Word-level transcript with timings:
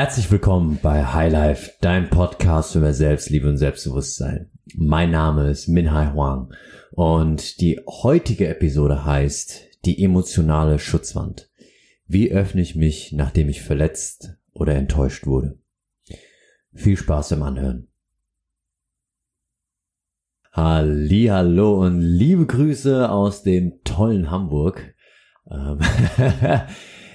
Herzlich 0.00 0.30
willkommen 0.30 0.78
bei 0.80 1.04
Highlife, 1.04 1.72
dein 1.82 2.08
Podcast 2.08 2.74
über 2.74 2.94
Selbstliebe 2.94 3.46
und 3.46 3.58
Selbstbewusstsein. 3.58 4.50
Mein 4.74 5.10
Name 5.10 5.50
ist 5.50 5.68
Minhai 5.68 6.14
Huang 6.14 6.54
und 6.92 7.60
die 7.60 7.78
heutige 7.86 8.48
Episode 8.48 9.04
heißt 9.04 9.84
die 9.84 10.02
emotionale 10.02 10.78
Schutzwand. 10.78 11.50
Wie 12.06 12.32
öffne 12.32 12.62
ich 12.62 12.76
mich, 12.76 13.12
nachdem 13.12 13.50
ich 13.50 13.60
verletzt 13.60 14.38
oder 14.54 14.74
enttäuscht 14.74 15.26
wurde? 15.26 15.58
Viel 16.72 16.96
Spaß 16.96 17.28
beim 17.28 17.42
Anhören. 17.42 17.88
Hallo 20.50 21.78
und 21.84 22.00
liebe 22.00 22.46
Grüße 22.46 23.10
aus 23.10 23.42
dem 23.42 23.84
tollen 23.84 24.30
Hamburg. 24.30 24.94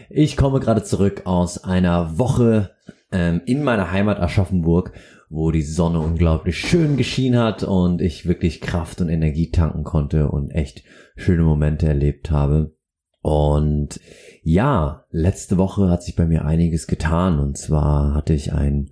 Ich 0.10 0.38
komme 0.38 0.60
gerade 0.60 0.84
zurück 0.84 1.24
aus 1.26 1.64
einer 1.64 2.18
Woche 2.18 2.72
ähm, 3.12 3.42
in 3.46 3.64
meiner 3.64 3.92
Heimat 3.92 4.20
Aschaffenburg, 4.20 4.94
wo 5.30 5.52
die 5.52 5.64
Sonne 5.64 6.00
unglaublich 6.00 6.60
schön 6.60 6.98
geschienen 6.98 7.40
hat 7.40 7.64
und 7.64 8.02
ich 8.02 8.28
wirklich 8.28 8.62
Kraft 8.62 9.02
und 9.02 9.10
Energie 9.10 9.52
tanken 9.52 9.84
konnte 9.84 10.30
und 10.30 10.52
echt 10.52 10.84
schöne 11.16 11.44
Momente 11.44 11.88
erlebt 11.88 12.30
habe. 12.30 12.76
Und 13.22 14.00
ja, 14.44 15.06
letzte 15.10 15.58
Woche 15.58 15.90
hat 15.90 16.04
sich 16.04 16.16
bei 16.16 16.28
mir 16.28 16.46
einiges 16.46 16.86
getan 16.86 17.40
und 17.40 17.58
zwar 17.58 18.14
hatte 18.14 18.34
ich 18.34 18.54
ein 18.54 18.92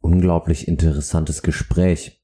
unglaublich 0.00 0.68
interessantes 0.68 1.42
Gespräch 1.42 2.22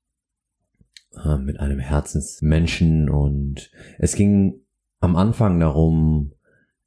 äh, 1.25 1.37
mit 1.39 1.59
einem 1.59 1.81
Herzensmenschen 1.81 3.11
und 3.11 3.71
es 3.99 4.15
ging 4.15 4.61
am 5.01 5.17
Anfang 5.17 5.59
darum, 5.59 6.33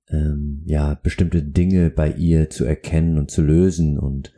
ähm, 0.09 0.61
ja 0.65 0.95
bestimmte 0.95 1.41
Dinge 1.41 1.89
bei 1.89 2.11
ihr 2.11 2.49
zu 2.49 2.65
erkennen 2.65 3.17
und 3.17 3.31
zu 3.31 3.41
lösen 3.41 3.99
und 3.99 4.33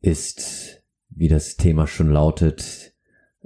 ist, 0.00 0.82
wie 1.08 1.28
das 1.28 1.56
Thema 1.56 1.86
schon 1.86 2.10
lautet, 2.10 2.94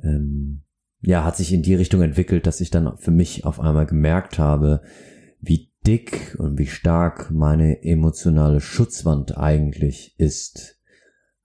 ähm, 0.03 0.63
ja, 1.01 1.25
hat 1.25 1.37
sich 1.37 1.53
in 1.53 1.63
die 1.63 1.75
Richtung 1.75 2.03
entwickelt, 2.03 2.47
dass 2.47 2.61
ich 2.61 2.71
dann 2.71 2.97
für 2.99 3.11
mich 3.11 3.45
auf 3.45 3.61
einmal 3.61 3.87
gemerkt 3.87 4.39
habe, 4.39 4.83
wie 5.41 5.71
dick 5.87 6.35
und 6.39 6.59
wie 6.59 6.67
stark 6.67 7.31
meine 7.31 7.83
emotionale 7.85 8.61
Schutzwand 8.61 9.37
eigentlich 9.37 10.15
ist. 10.19 10.81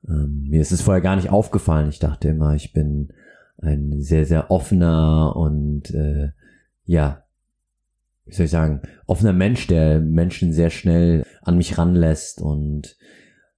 Ähm, 0.07 0.47
mir 0.49 0.61
ist 0.61 0.71
es 0.71 0.81
vorher 0.81 1.01
gar 1.01 1.15
nicht 1.15 1.29
aufgefallen. 1.29 1.89
Ich 1.89 1.99
dachte 1.99 2.29
immer, 2.29 2.55
ich 2.55 2.73
bin 2.73 3.13
ein 3.57 4.01
sehr, 4.01 4.25
sehr 4.25 4.49
offener 4.49 5.35
und 5.35 5.91
äh, 5.91 6.31
ja, 6.85 7.23
wie 8.25 8.33
soll 8.33 8.45
ich 8.45 8.51
sagen, 8.51 8.81
offener 9.07 9.33
Mensch, 9.33 9.67
der 9.67 9.99
Menschen 9.99 10.53
sehr 10.53 10.69
schnell 10.69 11.25
an 11.41 11.57
mich 11.57 11.77
ranlässt 11.77 12.41
und 12.41 12.97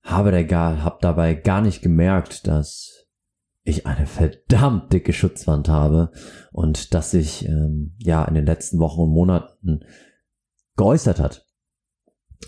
habe 0.02 0.32
da 0.32 0.44
gar, 0.44 0.84
hab 0.84 1.02
dabei 1.02 1.34
gar 1.34 1.62
nicht 1.62 1.82
gemerkt, 1.82 2.48
dass 2.48 3.08
ich 3.64 3.88
eine 3.88 4.06
verdammt 4.06 4.92
dicke 4.92 5.14
Schutzwand 5.14 5.70
habe 5.70 6.12
und 6.52 6.94
dass 6.94 7.12
sich 7.12 7.48
ähm, 7.48 7.96
ja 8.00 8.26
in 8.26 8.36
den 8.36 8.46
letzten 8.46 8.80
Wochen 8.80 9.02
und 9.02 9.12
Monaten 9.12 9.86
geäußert 10.76 11.20
hat. 11.20 11.48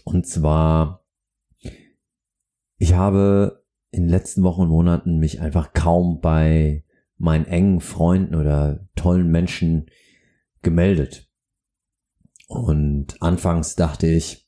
Und 0.04 0.28
zwar, 0.28 1.06
ich 2.78 2.94
habe 2.94 3.64
in 3.92 4.04
den 4.04 4.10
letzten 4.10 4.44
Wochen 4.44 4.64
und 4.64 4.70
Monaten 4.70 5.20
mich 5.20 5.40
einfach 5.40 5.72
kaum 5.72 6.20
bei 6.20 6.84
meinen 7.18 7.46
engen 7.46 7.80
Freunden 7.80 8.36
oder 8.36 8.86
tollen 8.96 9.32
Menschen 9.32 9.90
gemeldet. 10.62 11.25
Und 12.48 13.22
anfangs 13.22 13.76
dachte 13.76 14.08
ich, 14.08 14.46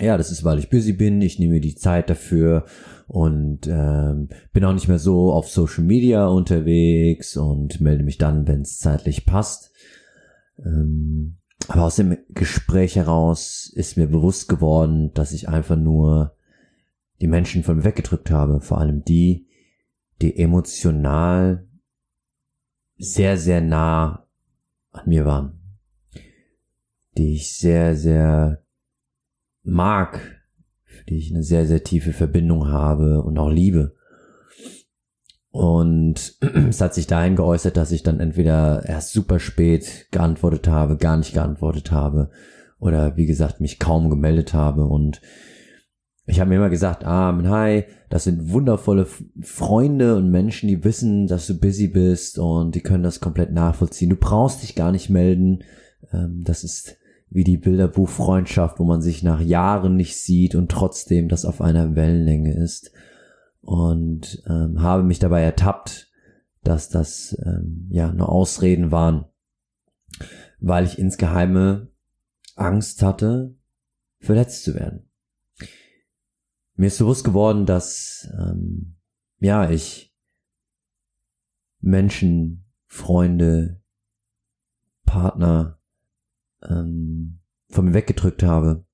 ja, 0.00 0.16
das 0.16 0.32
ist, 0.32 0.42
weil 0.42 0.58
ich 0.58 0.70
busy 0.70 0.92
bin, 0.92 1.22
ich 1.22 1.38
nehme 1.38 1.60
die 1.60 1.76
Zeit 1.76 2.10
dafür 2.10 2.64
und 3.06 3.68
ähm, 3.68 4.28
bin 4.52 4.64
auch 4.64 4.72
nicht 4.72 4.88
mehr 4.88 4.98
so 4.98 5.32
auf 5.32 5.48
Social 5.48 5.84
Media 5.84 6.26
unterwegs 6.26 7.36
und 7.36 7.80
melde 7.80 8.02
mich 8.02 8.18
dann, 8.18 8.48
wenn 8.48 8.62
es 8.62 8.78
zeitlich 8.78 9.24
passt. 9.24 9.70
Ähm, 10.58 11.38
aber 11.68 11.84
aus 11.84 11.96
dem 11.96 12.18
Gespräch 12.30 12.96
heraus 12.96 13.70
ist 13.72 13.96
mir 13.96 14.08
bewusst 14.08 14.48
geworden, 14.48 15.12
dass 15.14 15.32
ich 15.32 15.48
einfach 15.48 15.76
nur 15.76 16.36
die 17.20 17.28
Menschen 17.28 17.62
von 17.62 17.76
mir 17.76 17.84
weggedrückt 17.84 18.32
habe, 18.32 18.60
vor 18.60 18.78
allem 18.78 19.04
die, 19.04 19.46
die 20.20 20.36
emotional 20.36 21.68
sehr, 22.96 23.38
sehr 23.38 23.60
nah 23.60 24.26
an 24.90 25.08
mir 25.08 25.24
waren 25.24 25.63
die 27.16 27.34
ich 27.34 27.56
sehr, 27.56 27.96
sehr 27.96 28.64
mag, 29.62 30.20
für 30.84 31.04
die 31.04 31.18
ich 31.18 31.32
eine 31.32 31.42
sehr, 31.42 31.66
sehr 31.66 31.82
tiefe 31.84 32.12
Verbindung 32.12 32.68
habe 32.68 33.22
und 33.22 33.38
auch 33.38 33.50
liebe. 33.50 33.94
Und 35.50 36.36
es 36.68 36.80
hat 36.80 36.94
sich 36.94 37.06
dahin 37.06 37.36
geäußert, 37.36 37.76
dass 37.76 37.92
ich 37.92 38.02
dann 38.02 38.20
entweder 38.20 38.84
erst 38.86 39.12
super 39.12 39.38
spät 39.38 40.08
geantwortet 40.10 40.68
habe, 40.68 40.96
gar 40.96 41.16
nicht 41.16 41.34
geantwortet 41.34 41.92
habe 41.92 42.30
oder 42.78 43.16
wie 43.16 43.26
gesagt 43.26 43.60
mich 43.60 43.78
kaum 43.78 44.10
gemeldet 44.10 44.52
habe 44.52 44.84
und 44.84 45.20
ich 46.26 46.40
habe 46.40 46.48
mir 46.48 46.56
immer 46.56 46.70
gesagt, 46.70 47.04
ah, 47.04 47.38
hi, 47.44 47.84
das 48.08 48.24
sind 48.24 48.50
wundervolle 48.50 49.06
Freunde 49.42 50.16
und 50.16 50.30
Menschen, 50.30 50.68
die 50.68 50.82
wissen, 50.82 51.26
dass 51.26 51.46
du 51.46 51.58
busy 51.58 51.88
bist 51.88 52.38
und 52.38 52.74
die 52.74 52.80
können 52.80 53.02
das 53.02 53.20
komplett 53.20 53.52
nachvollziehen. 53.52 54.08
Du 54.08 54.16
brauchst 54.16 54.62
dich 54.62 54.74
gar 54.74 54.90
nicht 54.90 55.10
melden. 55.10 55.64
Ähm, 56.12 56.42
das 56.44 56.64
ist 56.64 56.96
wie 57.34 57.42
die 57.42 57.56
Bilderbuchfreundschaft, 57.56 58.78
wo 58.78 58.84
man 58.84 59.02
sich 59.02 59.24
nach 59.24 59.40
Jahren 59.40 59.96
nicht 59.96 60.16
sieht 60.16 60.54
und 60.54 60.70
trotzdem 60.70 61.28
das 61.28 61.44
auf 61.44 61.60
einer 61.60 61.96
Wellenlänge 61.96 62.54
ist. 62.54 62.92
Und 63.60 64.40
ähm, 64.46 64.80
habe 64.80 65.02
mich 65.02 65.18
dabei 65.18 65.42
ertappt, 65.42 66.12
dass 66.62 66.90
das 66.90 67.36
ähm, 67.44 67.88
ja 67.90 68.12
nur 68.12 68.28
Ausreden 68.28 68.92
waren, 68.92 69.24
weil 70.60 70.84
ich 70.84 70.96
insgeheime 70.96 71.88
Angst 72.54 73.02
hatte, 73.02 73.56
verletzt 74.20 74.62
zu 74.62 74.76
werden. 74.76 75.10
Mir 76.76 76.86
ist 76.86 76.98
bewusst 76.98 77.24
geworden, 77.24 77.66
dass 77.66 78.32
ähm, 78.38 78.94
ja 79.40 79.68
ich 79.68 80.14
Menschen, 81.80 82.64
Freunde, 82.86 83.82
Partner, 85.04 85.80
ähm, 86.68 87.40
von 87.68 87.86
mir 87.86 87.94
weggedrückt 87.94 88.42
habe. 88.42 88.84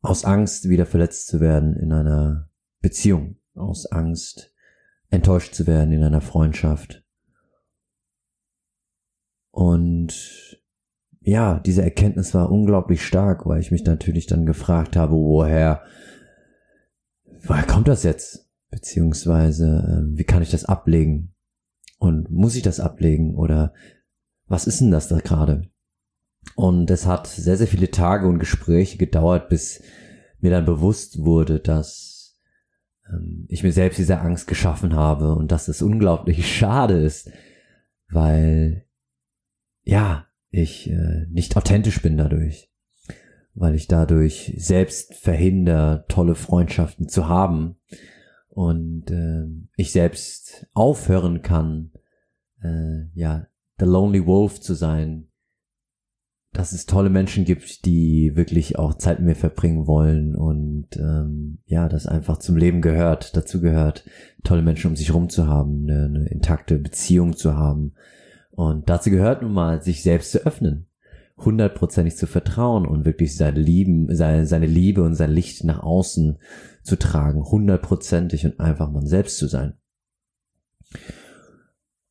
Aus 0.00 0.24
Angst, 0.24 0.68
wieder 0.68 0.86
verletzt 0.86 1.26
zu 1.26 1.40
werden 1.40 1.74
in 1.76 1.92
einer 1.92 2.50
Beziehung. 2.80 3.36
Aus 3.54 3.86
Angst, 3.86 4.54
enttäuscht 5.10 5.54
zu 5.54 5.66
werden 5.66 5.92
in 5.92 6.04
einer 6.04 6.20
Freundschaft. 6.20 7.04
Und 9.50 10.58
ja, 11.20 11.58
diese 11.58 11.82
Erkenntnis 11.82 12.32
war 12.32 12.50
unglaublich 12.50 13.04
stark, 13.04 13.44
weil 13.44 13.60
ich 13.60 13.70
mich 13.70 13.84
natürlich 13.84 14.26
dann 14.26 14.46
gefragt 14.46 14.96
habe, 14.96 15.14
woher, 15.14 15.82
woher 17.42 17.64
kommt 17.64 17.88
das 17.88 18.02
jetzt? 18.02 18.48
Beziehungsweise, 18.70 19.66
äh, 19.66 20.16
wie 20.16 20.24
kann 20.24 20.42
ich 20.42 20.50
das 20.50 20.64
ablegen? 20.64 21.34
Und 21.98 22.30
muss 22.30 22.54
ich 22.54 22.62
das 22.62 22.80
ablegen? 22.80 23.34
Oder 23.34 23.74
was 24.48 24.66
ist 24.66 24.80
denn 24.80 24.90
das 24.90 25.08
da 25.08 25.18
gerade? 25.18 25.70
Und 26.54 26.90
es 26.90 27.06
hat 27.06 27.26
sehr, 27.26 27.56
sehr 27.56 27.66
viele 27.66 27.90
Tage 27.90 28.26
und 28.26 28.38
Gespräche 28.38 28.98
gedauert, 28.98 29.48
bis 29.48 29.82
mir 30.40 30.50
dann 30.50 30.64
bewusst 30.64 31.24
wurde, 31.24 31.60
dass 31.60 32.38
ähm, 33.08 33.46
ich 33.48 33.62
mir 33.62 33.72
selbst 33.72 33.98
diese 33.98 34.18
Angst 34.20 34.46
geschaffen 34.46 34.94
habe 34.94 35.34
und 35.34 35.52
dass 35.52 35.68
es 35.68 35.82
unglaublich 35.82 36.46
schade 36.56 37.00
ist, 37.00 37.30
weil 38.10 38.86
ja, 39.82 40.26
ich 40.50 40.90
äh, 40.90 41.26
nicht 41.30 41.56
authentisch 41.56 42.00
bin 42.00 42.16
dadurch, 42.16 42.70
weil 43.54 43.74
ich 43.74 43.86
dadurch 43.86 44.54
selbst 44.56 45.14
verhindere, 45.14 46.04
tolle 46.08 46.34
Freundschaften 46.34 47.08
zu 47.08 47.28
haben 47.28 47.76
und 48.48 49.10
äh, 49.10 49.44
ich 49.76 49.92
selbst 49.92 50.66
aufhören 50.72 51.42
kann, 51.42 51.92
äh, 52.62 53.08
ja, 53.14 53.46
The 53.78 53.84
Lonely 53.84 54.26
Wolf 54.26 54.60
zu 54.60 54.74
sein, 54.74 55.28
dass 56.52 56.72
es 56.72 56.86
tolle 56.86 57.10
Menschen 57.10 57.44
gibt, 57.44 57.84
die 57.84 58.32
wirklich 58.34 58.78
auch 58.78 58.94
Zeit 58.94 59.18
mit 59.18 59.28
mir 59.28 59.34
verbringen 59.36 59.86
wollen 59.86 60.34
und 60.34 60.88
ähm, 60.96 61.58
ja, 61.66 61.88
das 61.88 62.06
einfach 62.06 62.38
zum 62.38 62.56
Leben 62.56 62.80
gehört, 62.80 63.36
dazu 63.36 63.60
gehört, 63.60 64.04
tolle 64.44 64.62
Menschen 64.62 64.90
um 64.90 64.96
sich 64.96 65.12
rum 65.12 65.28
zu 65.28 65.46
haben, 65.46 65.84
eine, 65.88 66.06
eine 66.06 66.28
intakte 66.28 66.78
Beziehung 66.78 67.36
zu 67.36 67.56
haben. 67.56 67.94
Und 68.50 68.88
dazu 68.88 69.10
gehört 69.10 69.42
nun 69.42 69.52
mal, 69.52 69.82
sich 69.82 70.02
selbst 70.02 70.32
zu 70.32 70.44
öffnen, 70.44 70.88
hundertprozentig 71.36 72.16
zu 72.16 72.26
vertrauen 72.26 72.86
und 72.86 73.04
wirklich 73.04 73.36
seine 73.36 73.60
Lieben, 73.60 74.12
seine, 74.14 74.46
seine 74.46 74.66
Liebe 74.66 75.02
und 75.02 75.14
sein 75.14 75.30
Licht 75.30 75.62
nach 75.62 75.82
außen 75.82 76.38
zu 76.82 76.96
tragen, 76.96 77.44
hundertprozentig 77.44 78.46
und 78.46 78.58
einfach 78.58 78.90
man 78.90 79.06
selbst 79.06 79.38
zu 79.38 79.46
sein. 79.46 79.74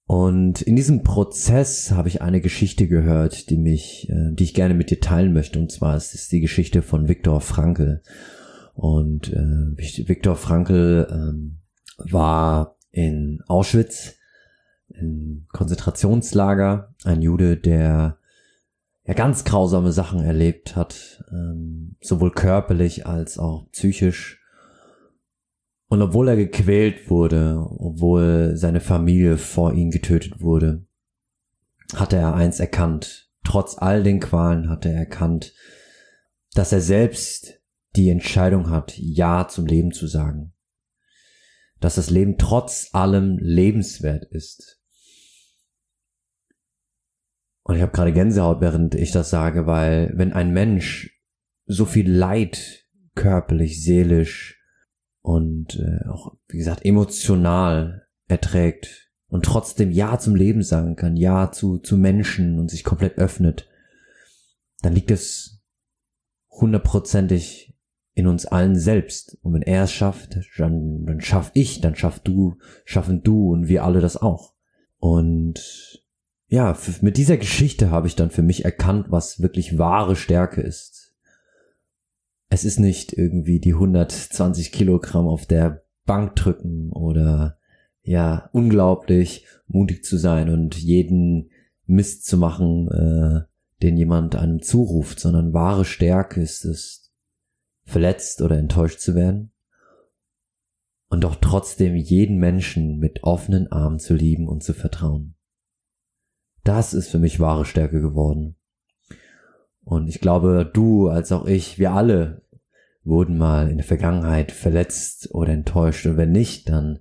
Und 0.07 0.61
in 0.61 0.77
diesem 0.77 1.03
Prozess 1.03 1.91
habe 1.91 2.07
ich 2.07 2.21
eine 2.21 2.39
Geschichte 2.39 2.87
gehört, 2.87 3.49
die 3.49 3.57
mich, 3.57 4.09
äh, 4.09 4.31
die 4.31 4.45
ich 4.45 4.53
gerne 4.53 4.73
mit 4.73 4.89
dir 4.89 5.01
teilen 5.01 5.33
möchte. 5.33 5.59
Und 5.59 5.69
zwar 5.69 5.97
ist 5.97 6.15
es 6.15 6.29
die 6.29 6.39
Geschichte 6.39 6.81
von 6.81 7.09
Viktor 7.09 7.41
Frankl. 7.41 8.01
Und 8.73 9.33
äh, 9.33 10.07
Viktor 10.07 10.37
Frankl 10.37 11.07
ähm, 11.11 11.57
war 11.97 12.77
in 12.91 13.43
Auschwitz, 13.47 14.15
in 14.87 15.45
Konzentrationslager, 15.51 16.95
ein 17.03 17.21
Jude, 17.21 17.57
der 17.57 18.17
ja 19.05 19.13
ganz 19.13 19.43
grausame 19.43 19.91
Sachen 19.91 20.21
erlebt 20.21 20.77
hat, 20.77 21.23
ähm, 21.31 21.97
sowohl 21.99 22.31
körperlich 22.31 23.05
als 23.05 23.37
auch 23.37 23.69
psychisch. 23.71 24.41
Und 25.87 26.01
obwohl 26.01 26.27
er 26.27 26.35
gequält 26.35 27.09
wurde, 27.09 27.65
obwohl 27.77 28.55
seine 28.55 28.81
Familie 28.81 29.37
vor 29.37 29.73
ihm 29.73 29.89
getötet 29.89 30.41
wurde, 30.41 30.85
hatte 31.95 32.17
er 32.17 32.35
eins 32.35 32.59
erkannt. 32.59 33.29
Trotz 33.45 33.77
all 33.77 34.03
den 34.03 34.19
Qualen 34.19 34.69
hatte 34.69 34.89
er 34.89 34.99
erkannt, 34.99 35.53
dass 36.53 36.73
er 36.73 36.81
selbst 36.81 37.61
die 37.95 38.09
Entscheidung 38.09 38.69
hat, 38.69 38.97
Ja 38.97 39.47
zum 39.47 39.65
Leben 39.65 39.91
zu 39.91 40.07
sagen. 40.07 40.53
Dass 41.79 41.95
das 41.95 42.09
Leben 42.09 42.37
trotz 42.37 42.89
allem 42.93 43.37
lebenswert 43.39 44.25
ist. 44.25 44.81
Und 47.63 47.75
ich 47.75 47.81
habe 47.81 47.91
gerade 47.91 48.13
Gänsehaut, 48.13 48.59
während 48.59 48.95
ich 48.95 49.11
das 49.11 49.29
sage, 49.29 49.67
weil 49.67 50.11
wenn 50.15 50.33
ein 50.33 50.51
Mensch 50.51 51.21
so 51.65 51.85
viel 51.85 52.11
Leid 52.11 52.85
körperlich, 53.15 53.83
seelisch 53.83 54.56
und 55.27 55.77
äh, 55.77 56.07
auch, 56.07 56.37
wie 56.47 56.57
gesagt, 56.57 56.85
emotional 56.85 58.07
erträgt 58.29 59.11
und 59.27 59.43
trotzdem 59.43 59.91
Ja 59.91 60.17
zum 60.19 60.37
Leben 60.37 60.63
sagen 60.63 60.95
kann, 60.95 61.17
Ja 61.17 61.51
zu, 61.51 61.79
zu 61.79 61.97
Menschen 61.97 62.57
und 62.59 62.71
sich 62.71 62.85
komplett 62.85 63.17
öffnet, 63.17 63.67
dann 64.81 64.93
liegt 64.93 65.11
es 65.11 65.61
hundertprozentig 66.49 67.77
in 68.13 68.25
uns 68.25 68.45
allen 68.45 68.77
selbst. 68.79 69.37
Und 69.41 69.53
wenn 69.53 69.63
er 69.63 69.83
es 69.83 69.91
schafft, 69.91 70.39
dann, 70.57 71.05
dann 71.05 71.19
schaff 71.19 71.51
ich, 71.53 71.81
dann 71.81 71.95
schaff 71.95 72.21
du, 72.21 72.57
schaffen 72.85 73.21
du 73.21 73.51
und 73.51 73.67
wir 73.67 73.83
alle 73.83 73.99
das 73.99 74.15
auch. 74.15 74.53
Und 74.97 76.05
ja, 76.47 76.77
mit 77.01 77.17
dieser 77.17 77.35
Geschichte 77.35 77.91
habe 77.91 78.07
ich 78.07 78.15
dann 78.15 78.31
für 78.31 78.43
mich 78.43 78.63
erkannt, 78.63 79.07
was 79.09 79.41
wirklich 79.41 79.77
wahre 79.77 80.15
Stärke 80.15 80.61
ist. 80.61 80.96
Es 82.49 82.63
ist 82.63 82.79
nicht 82.79 83.13
irgendwie 83.13 83.59
die 83.59 83.73
120 83.73 84.71
Kilogramm 84.71 85.27
auf 85.27 85.45
der 85.45 85.83
Bank 86.05 86.35
drücken 86.35 86.91
oder 86.91 87.57
ja, 88.01 88.49
unglaublich 88.53 89.45
mutig 89.67 90.03
zu 90.03 90.17
sein 90.17 90.49
und 90.49 90.75
jeden 90.75 91.51
Mist 91.85 92.25
zu 92.25 92.37
machen, 92.37 92.87
äh, 92.89 93.41
den 93.81 93.97
jemand 93.97 94.35
einem 94.35 94.61
zuruft, 94.61 95.19
sondern 95.19 95.53
wahre 95.53 95.85
Stärke 95.85 96.41
ist 96.41 96.65
es, 96.65 97.13
verletzt 97.83 98.41
oder 98.41 98.57
enttäuscht 98.57 98.99
zu 98.99 99.15
werden 99.15 99.51
und 101.09 101.23
doch 101.23 101.35
trotzdem 101.35 101.95
jeden 101.95 102.37
Menschen 102.37 102.97
mit 102.99 103.23
offenen 103.23 103.71
Armen 103.71 103.99
zu 103.99 104.13
lieben 104.13 104.47
und 104.47 104.63
zu 104.63 104.73
vertrauen. 104.73 105.35
Das 106.63 106.93
ist 106.93 107.07
für 107.09 107.19
mich 107.19 107.39
wahre 107.39 107.65
Stärke 107.65 108.01
geworden. 108.01 108.56
Und 109.87 110.09
ich 110.09 110.19
glaube, 110.19 110.69
du 110.71 111.07
als 111.07 111.31
auch 111.31 111.45
ich, 111.45 111.79
wir 111.79 111.93
alle 111.93 112.41
wurden 113.05 113.37
mal 113.37 113.69
in 113.69 113.77
der 113.77 113.85
Vergangenheit 113.85 114.51
verletzt 114.51 115.33
oder 115.33 115.53
enttäuscht. 115.53 116.05
Und 116.05 116.17
wenn 116.17 116.33
nicht, 116.33 116.67
dann 116.67 116.99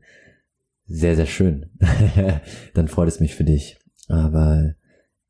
sehr, 0.86 1.16
sehr 1.16 1.26
schön. 1.26 1.66
dann 2.74 2.86
freut 2.86 3.08
es 3.08 3.18
mich 3.18 3.34
für 3.34 3.42
dich. 3.42 3.80
Aber 4.06 4.76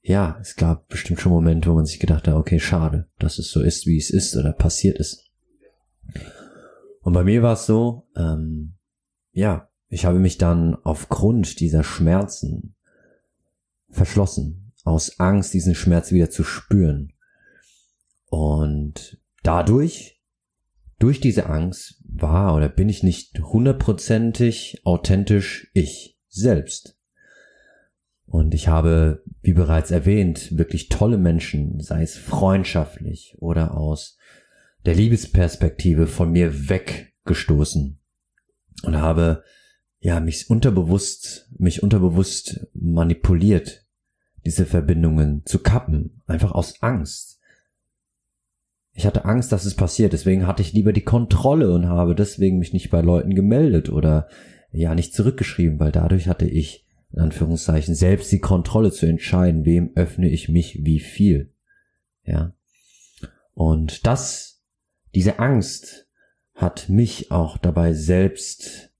ja, 0.02 0.36
es 0.38 0.56
gab 0.56 0.88
bestimmt 0.88 1.18
schon 1.18 1.32
Momente, 1.32 1.70
wo 1.70 1.74
man 1.74 1.86
sich 1.86 1.98
gedacht 1.98 2.28
hat, 2.28 2.34
okay, 2.34 2.60
schade, 2.60 3.08
dass 3.18 3.38
es 3.38 3.50
so 3.50 3.62
ist, 3.62 3.86
wie 3.86 3.96
es 3.96 4.10
ist 4.10 4.36
oder 4.36 4.52
passiert 4.52 4.98
ist. 4.98 5.24
Und 7.00 7.14
bei 7.14 7.24
mir 7.24 7.42
war 7.42 7.54
es 7.54 7.64
so, 7.64 8.06
ähm, 8.18 8.74
ja, 9.32 9.70
ich 9.88 10.04
habe 10.04 10.18
mich 10.18 10.36
dann 10.36 10.74
aufgrund 10.84 11.58
dieser 11.60 11.84
Schmerzen 11.84 12.74
verschlossen, 13.88 14.74
aus 14.84 15.18
Angst, 15.20 15.54
diesen 15.54 15.74
Schmerz 15.74 16.12
wieder 16.12 16.28
zu 16.28 16.44
spüren. 16.44 17.14
Und 18.36 19.18
dadurch, 19.42 20.20
durch 20.98 21.20
diese 21.20 21.46
Angst, 21.46 22.02
war 22.04 22.54
oder 22.54 22.68
bin 22.68 22.90
ich 22.90 23.02
nicht 23.02 23.40
hundertprozentig 23.40 24.82
authentisch 24.84 25.70
ich 25.72 26.18
selbst. 26.28 26.98
Und 28.26 28.52
ich 28.52 28.68
habe, 28.68 29.22
wie 29.40 29.54
bereits 29.54 29.90
erwähnt, 29.90 30.58
wirklich 30.58 30.90
tolle 30.90 31.16
Menschen, 31.16 31.80
sei 31.80 32.02
es 32.02 32.18
freundschaftlich 32.18 33.36
oder 33.38 33.74
aus 33.74 34.18
der 34.84 34.94
Liebesperspektive 34.94 36.06
von 36.06 36.30
mir 36.30 36.68
weggestoßen 36.68 37.98
und 38.82 38.96
habe 38.96 39.44
ja 39.98 40.20
mich 40.20 40.50
unterbewusst, 40.50 41.48
mich 41.56 41.82
unterbewusst 41.82 42.66
manipuliert 42.74 43.86
diese 44.44 44.66
Verbindungen 44.66 45.46
zu 45.46 45.60
kappen, 45.60 46.22
einfach 46.26 46.52
aus 46.52 46.82
Angst. 46.82 47.35
Ich 48.96 49.04
hatte 49.04 49.26
Angst, 49.26 49.52
dass 49.52 49.66
es 49.66 49.74
passiert, 49.74 50.14
deswegen 50.14 50.46
hatte 50.46 50.62
ich 50.62 50.72
lieber 50.72 50.94
die 50.94 51.04
Kontrolle 51.04 51.70
und 51.70 51.86
habe 51.86 52.14
deswegen 52.14 52.58
mich 52.58 52.72
nicht 52.72 52.88
bei 52.88 53.02
Leuten 53.02 53.34
gemeldet 53.34 53.90
oder 53.90 54.26
ja 54.72 54.94
nicht 54.94 55.12
zurückgeschrieben, 55.12 55.78
weil 55.78 55.92
dadurch 55.92 56.28
hatte 56.28 56.46
ich 56.46 56.86
in 57.12 57.20
Anführungszeichen 57.20 57.94
selbst 57.94 58.32
die 58.32 58.40
Kontrolle 58.40 58.90
zu 58.90 59.04
entscheiden, 59.04 59.66
wem 59.66 59.90
öffne 59.96 60.30
ich 60.30 60.48
mich 60.48 60.80
wie 60.82 60.98
viel. 60.98 61.52
Ja. 62.24 62.54
Und 63.52 64.06
das, 64.06 64.64
diese 65.14 65.40
Angst 65.40 66.08
hat 66.54 66.88
mich 66.88 67.30
auch 67.30 67.58
dabei 67.58 67.92
selbst 67.92 68.94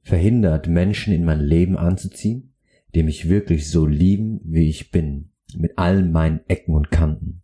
verhindert, 0.00 0.68
Menschen 0.68 1.12
in 1.12 1.24
mein 1.24 1.40
Leben 1.40 1.76
anzuziehen, 1.76 2.54
die 2.94 3.02
mich 3.02 3.28
wirklich 3.28 3.68
so 3.68 3.84
lieben, 3.84 4.40
wie 4.44 4.68
ich 4.68 4.92
bin, 4.92 5.32
mit 5.56 5.76
allen 5.76 6.12
meinen 6.12 6.40
Ecken 6.46 6.76
und 6.76 6.92
Kanten. 6.92 7.42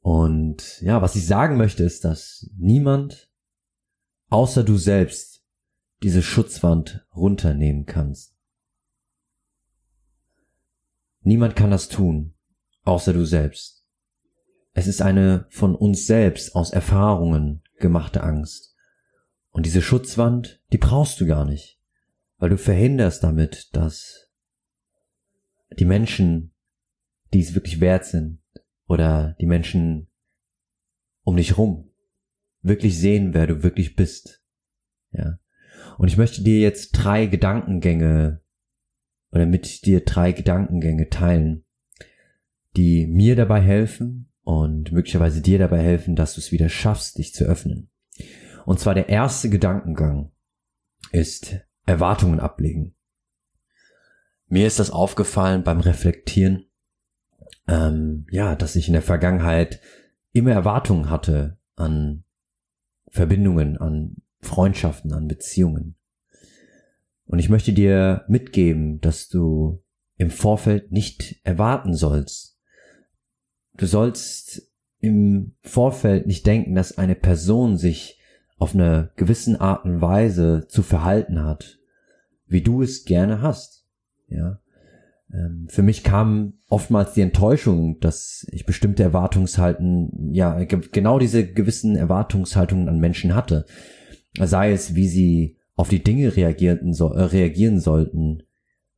Und 0.00 0.80
ja, 0.80 1.02
was 1.02 1.14
ich 1.16 1.26
sagen 1.26 1.56
möchte, 1.56 1.84
ist, 1.84 2.04
dass 2.04 2.50
niemand 2.56 3.30
außer 4.28 4.64
du 4.64 4.76
selbst 4.76 5.44
diese 6.02 6.22
Schutzwand 6.22 7.06
runternehmen 7.14 7.84
kannst. 7.84 8.34
Niemand 11.22 11.54
kann 11.54 11.70
das 11.70 11.88
tun, 11.88 12.34
außer 12.84 13.12
du 13.12 13.26
selbst. 13.26 13.84
Es 14.72 14.86
ist 14.86 15.02
eine 15.02 15.46
von 15.50 15.74
uns 15.74 16.06
selbst 16.06 16.54
aus 16.54 16.70
Erfahrungen 16.70 17.62
gemachte 17.78 18.22
Angst. 18.22 18.74
Und 19.50 19.66
diese 19.66 19.82
Schutzwand, 19.82 20.62
die 20.72 20.78
brauchst 20.78 21.20
du 21.20 21.26
gar 21.26 21.44
nicht 21.44 21.80
weil 22.40 22.48
du 22.48 22.58
verhinderst 22.58 23.22
damit, 23.22 23.68
dass 23.76 24.28
die 25.78 25.84
Menschen, 25.84 26.52
die 27.32 27.40
es 27.40 27.54
wirklich 27.54 27.80
wert 27.80 28.06
sind, 28.06 28.39
oder 28.90 29.36
die 29.40 29.46
Menschen 29.46 30.08
um 31.22 31.36
dich 31.36 31.56
rum, 31.56 31.92
wirklich 32.60 32.98
sehen, 32.98 33.34
wer 33.34 33.46
du 33.46 33.62
wirklich 33.62 33.94
bist. 33.94 34.42
Ja. 35.12 35.38
Und 35.96 36.08
ich 36.08 36.16
möchte 36.16 36.42
dir 36.42 36.58
jetzt 36.58 36.90
drei 36.90 37.26
Gedankengänge 37.26 38.42
oder 39.30 39.46
mit 39.46 39.86
dir 39.86 40.04
drei 40.04 40.32
Gedankengänge 40.32 41.08
teilen, 41.08 41.64
die 42.76 43.06
mir 43.06 43.36
dabei 43.36 43.60
helfen 43.60 44.32
und 44.42 44.90
möglicherweise 44.90 45.40
dir 45.40 45.60
dabei 45.60 45.78
helfen, 45.78 46.16
dass 46.16 46.34
du 46.34 46.40
es 46.40 46.50
wieder 46.50 46.68
schaffst, 46.68 47.18
dich 47.18 47.32
zu 47.32 47.44
öffnen. 47.44 47.90
Und 48.66 48.80
zwar 48.80 48.94
der 48.94 49.08
erste 49.08 49.50
Gedankengang 49.50 50.32
ist, 51.12 51.60
Erwartungen 51.86 52.40
ablegen. 52.40 52.96
Mir 54.48 54.66
ist 54.66 54.80
das 54.80 54.90
aufgefallen 54.90 55.62
beim 55.62 55.78
Reflektieren, 55.78 56.69
ähm, 57.70 58.26
ja, 58.30 58.56
dass 58.56 58.74
ich 58.74 58.88
in 58.88 58.94
der 58.94 59.02
Vergangenheit 59.02 59.80
immer 60.32 60.50
Erwartungen 60.50 61.08
hatte 61.08 61.56
an 61.76 62.24
Verbindungen, 63.08 63.78
an 63.78 64.16
Freundschaften, 64.40 65.12
an 65.12 65.28
Beziehungen. 65.28 65.94
Und 67.26 67.38
ich 67.38 67.48
möchte 67.48 67.72
dir 67.72 68.24
mitgeben, 68.28 69.00
dass 69.00 69.28
du 69.28 69.82
im 70.16 70.30
Vorfeld 70.30 70.90
nicht 70.90 71.40
erwarten 71.44 71.94
sollst. 71.94 72.58
Du 73.74 73.86
sollst 73.86 74.68
im 74.98 75.54
Vorfeld 75.62 76.26
nicht 76.26 76.46
denken, 76.46 76.74
dass 76.74 76.98
eine 76.98 77.14
Person 77.14 77.78
sich 77.78 78.20
auf 78.58 78.74
eine 78.74 79.12
gewissen 79.16 79.56
Art 79.56 79.84
und 79.84 80.00
Weise 80.00 80.66
zu 80.68 80.82
verhalten 80.82 81.42
hat, 81.42 81.78
wie 82.46 82.62
du 82.62 82.82
es 82.82 83.04
gerne 83.04 83.40
hast. 83.40 83.86
Ja. 84.28 84.60
Ähm, 85.32 85.66
für 85.68 85.82
mich 85.82 86.02
kam 86.02 86.54
oftmals 86.68 87.14
die 87.14 87.20
Enttäuschung, 87.20 88.00
dass 88.00 88.46
ich 88.50 88.66
bestimmte 88.66 89.02
Erwartungshalten, 89.02 90.32
ja, 90.32 90.62
genau 90.64 91.18
diese 91.18 91.46
gewissen 91.46 91.96
Erwartungshaltungen 91.96 92.88
an 92.88 92.98
Menschen 92.98 93.34
hatte. 93.34 93.66
Sei 94.38 94.72
es, 94.72 94.94
wie 94.94 95.08
sie 95.08 95.56
auf 95.74 95.88
die 95.88 96.02
Dinge 96.02 96.36
reagieren, 96.36 96.92
so, 96.92 97.12
äh, 97.12 97.22
reagieren 97.22 97.80
sollten, 97.80 98.42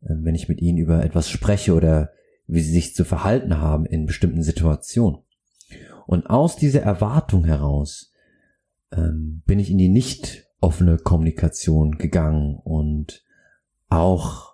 äh, 0.03 0.15
wenn 0.21 0.35
ich 0.35 0.49
mit 0.49 0.61
ihnen 0.61 0.79
über 0.79 1.05
etwas 1.05 1.31
spreche 1.31 1.75
oder 1.75 2.11
wie 2.47 2.61
sie 2.61 2.73
sich 2.73 2.95
zu 2.95 3.05
verhalten 3.05 3.59
haben 3.59 3.87
in 3.87 4.07
bestimmten 4.07 4.43
Situationen. 4.43 5.21
Und 6.07 6.27
aus 6.27 6.57
dieser 6.57 6.83
Erwartung 6.83 7.45
heraus 7.45 8.13
ähm, 8.93 9.43
bin 9.47 9.59
ich 9.59 9.71
in 9.71 9.79
die 9.79 9.89
nicht 9.89 10.47
offene 10.61 10.97
Kommunikation 10.99 11.99
gegangen 11.99 12.57
und 12.57 13.25
auch 13.89 14.52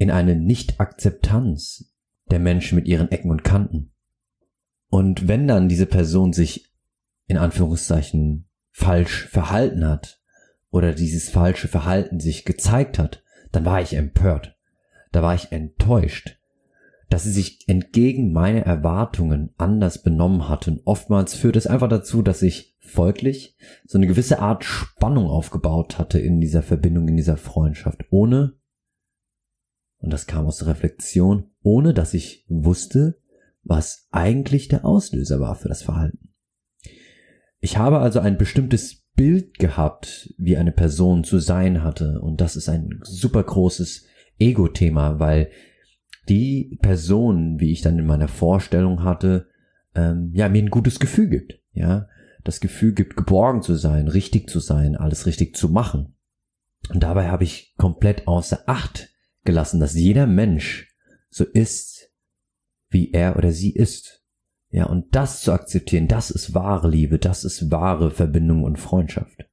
in 0.00 0.10
eine 0.10 0.34
Nicht-Akzeptanz 0.34 1.92
der 2.30 2.38
Menschen 2.38 2.76
mit 2.76 2.88
ihren 2.88 3.12
Ecken 3.12 3.30
und 3.30 3.44
Kanten. 3.44 3.92
Und 4.88 5.28
wenn 5.28 5.46
dann 5.46 5.68
diese 5.68 5.84
Person 5.84 6.32
sich 6.32 6.72
in 7.26 7.36
Anführungszeichen 7.36 8.48
falsch 8.70 9.26
verhalten 9.26 9.86
hat 9.86 10.18
oder 10.70 10.94
dieses 10.94 11.28
falsche 11.28 11.68
Verhalten 11.68 12.18
sich 12.18 12.46
gezeigt 12.46 12.98
hat, 12.98 13.22
dann 13.52 13.66
war 13.66 13.82
ich 13.82 13.92
empört. 13.92 14.56
Da 15.12 15.22
war 15.22 15.34
ich 15.34 15.52
enttäuscht, 15.52 16.38
dass 17.10 17.24
sie 17.24 17.32
sich 17.32 17.68
entgegen 17.68 18.32
meiner 18.32 18.62
Erwartungen 18.62 19.50
anders 19.58 20.02
benommen 20.02 20.48
hatten. 20.48 20.80
Oftmals 20.86 21.34
führt 21.34 21.56
es 21.56 21.66
einfach 21.66 21.88
dazu, 21.88 22.22
dass 22.22 22.40
ich 22.40 22.74
folglich 22.78 23.54
so 23.84 23.98
eine 23.98 24.06
gewisse 24.06 24.38
Art 24.38 24.64
Spannung 24.64 25.26
aufgebaut 25.26 25.98
hatte 25.98 26.18
in 26.18 26.40
dieser 26.40 26.62
Verbindung, 26.62 27.06
in 27.06 27.18
dieser 27.18 27.36
Freundschaft, 27.36 28.06
ohne, 28.08 28.54
und 30.00 30.12
das 30.12 30.26
kam 30.26 30.46
aus 30.46 30.58
der 30.58 30.68
Reflexion, 30.68 31.50
ohne 31.62 31.94
dass 31.94 32.14
ich 32.14 32.44
wusste, 32.48 33.18
was 33.62 34.08
eigentlich 34.10 34.68
der 34.68 34.84
Auslöser 34.84 35.40
war 35.40 35.54
für 35.54 35.68
das 35.68 35.82
Verhalten. 35.82 36.30
Ich 37.60 37.76
habe 37.76 37.98
also 37.98 38.20
ein 38.20 38.38
bestimmtes 38.38 39.04
Bild 39.14 39.58
gehabt, 39.58 40.32
wie 40.38 40.56
eine 40.56 40.72
Person 40.72 41.24
zu 41.24 41.38
sein 41.38 41.84
hatte, 41.84 42.20
und 42.20 42.40
das 42.40 42.56
ist 42.56 42.68
ein 42.68 43.00
super 43.02 43.42
großes 43.42 44.06
Ego-Thema, 44.38 45.18
weil 45.20 45.50
die 46.28 46.78
Person, 46.80 47.60
wie 47.60 47.72
ich 47.72 47.82
dann 47.82 47.98
in 47.98 48.06
meiner 48.06 48.28
Vorstellung 48.28 49.04
hatte, 49.04 49.48
ähm, 49.94 50.30
ja, 50.32 50.48
mir 50.48 50.62
ein 50.62 50.70
gutes 50.70 51.00
Gefühl 51.00 51.28
gibt, 51.28 51.60
ja, 51.72 52.08
das 52.44 52.60
Gefühl 52.60 52.94
gibt, 52.94 53.16
geborgen 53.16 53.60
zu 53.60 53.74
sein, 53.74 54.08
richtig 54.08 54.48
zu 54.48 54.60
sein, 54.60 54.96
alles 54.96 55.26
richtig 55.26 55.56
zu 55.56 55.68
machen. 55.68 56.14
Und 56.88 57.02
dabei 57.02 57.28
habe 57.28 57.44
ich 57.44 57.74
komplett 57.76 58.26
außer 58.26 58.62
Acht 58.66 59.09
gelassen, 59.44 59.80
dass 59.80 59.94
jeder 59.94 60.26
Mensch 60.26 60.94
so 61.28 61.44
ist, 61.44 62.10
wie 62.90 63.12
er 63.12 63.36
oder 63.36 63.52
sie 63.52 63.72
ist. 63.72 64.24
Ja, 64.70 64.86
und 64.86 65.14
das 65.14 65.42
zu 65.42 65.52
akzeptieren, 65.52 66.06
das 66.06 66.30
ist 66.30 66.54
wahre 66.54 66.88
Liebe, 66.88 67.18
das 67.18 67.44
ist 67.44 67.70
wahre 67.70 68.10
Verbindung 68.10 68.62
und 68.62 68.78
Freundschaft. 68.78 69.48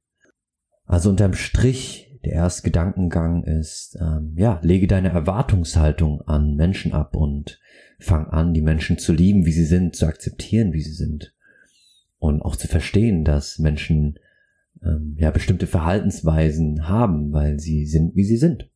Also 0.84 1.10
unterm 1.10 1.34
Strich 1.34 2.08
der 2.24 2.32
erste 2.32 2.62
Gedankengang 2.62 3.44
ist, 3.44 3.96
ähm, 4.00 4.34
ja, 4.36 4.60
lege 4.62 4.86
deine 4.86 5.10
Erwartungshaltung 5.10 6.22
an 6.22 6.54
Menschen 6.54 6.92
ab 6.92 7.16
und 7.16 7.60
fang 7.98 8.26
an, 8.26 8.54
die 8.54 8.62
Menschen 8.62 8.98
zu 8.98 9.12
lieben, 9.12 9.44
wie 9.44 9.52
sie 9.52 9.64
sind, 9.64 9.96
zu 9.96 10.06
akzeptieren, 10.06 10.72
wie 10.72 10.82
sie 10.82 10.92
sind. 10.92 11.34
Und 12.18 12.42
auch 12.42 12.56
zu 12.56 12.68
verstehen, 12.68 13.24
dass 13.24 13.58
Menschen 13.58 14.18
ähm, 14.82 15.16
ja 15.18 15.30
bestimmte 15.30 15.66
Verhaltensweisen 15.66 16.88
haben, 16.88 17.32
weil 17.32 17.58
sie 17.58 17.86
sind, 17.86 18.16
wie 18.16 18.24
sie 18.24 18.36
sind. 18.36 18.70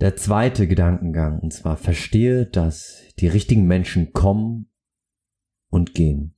Der 0.00 0.16
zweite 0.16 0.66
Gedankengang, 0.66 1.40
und 1.40 1.52
zwar 1.52 1.76
verstehe, 1.76 2.46
dass 2.46 3.02
die 3.18 3.26
richtigen 3.28 3.66
Menschen 3.66 4.14
kommen 4.14 4.70
und 5.68 5.94
gehen. 5.94 6.34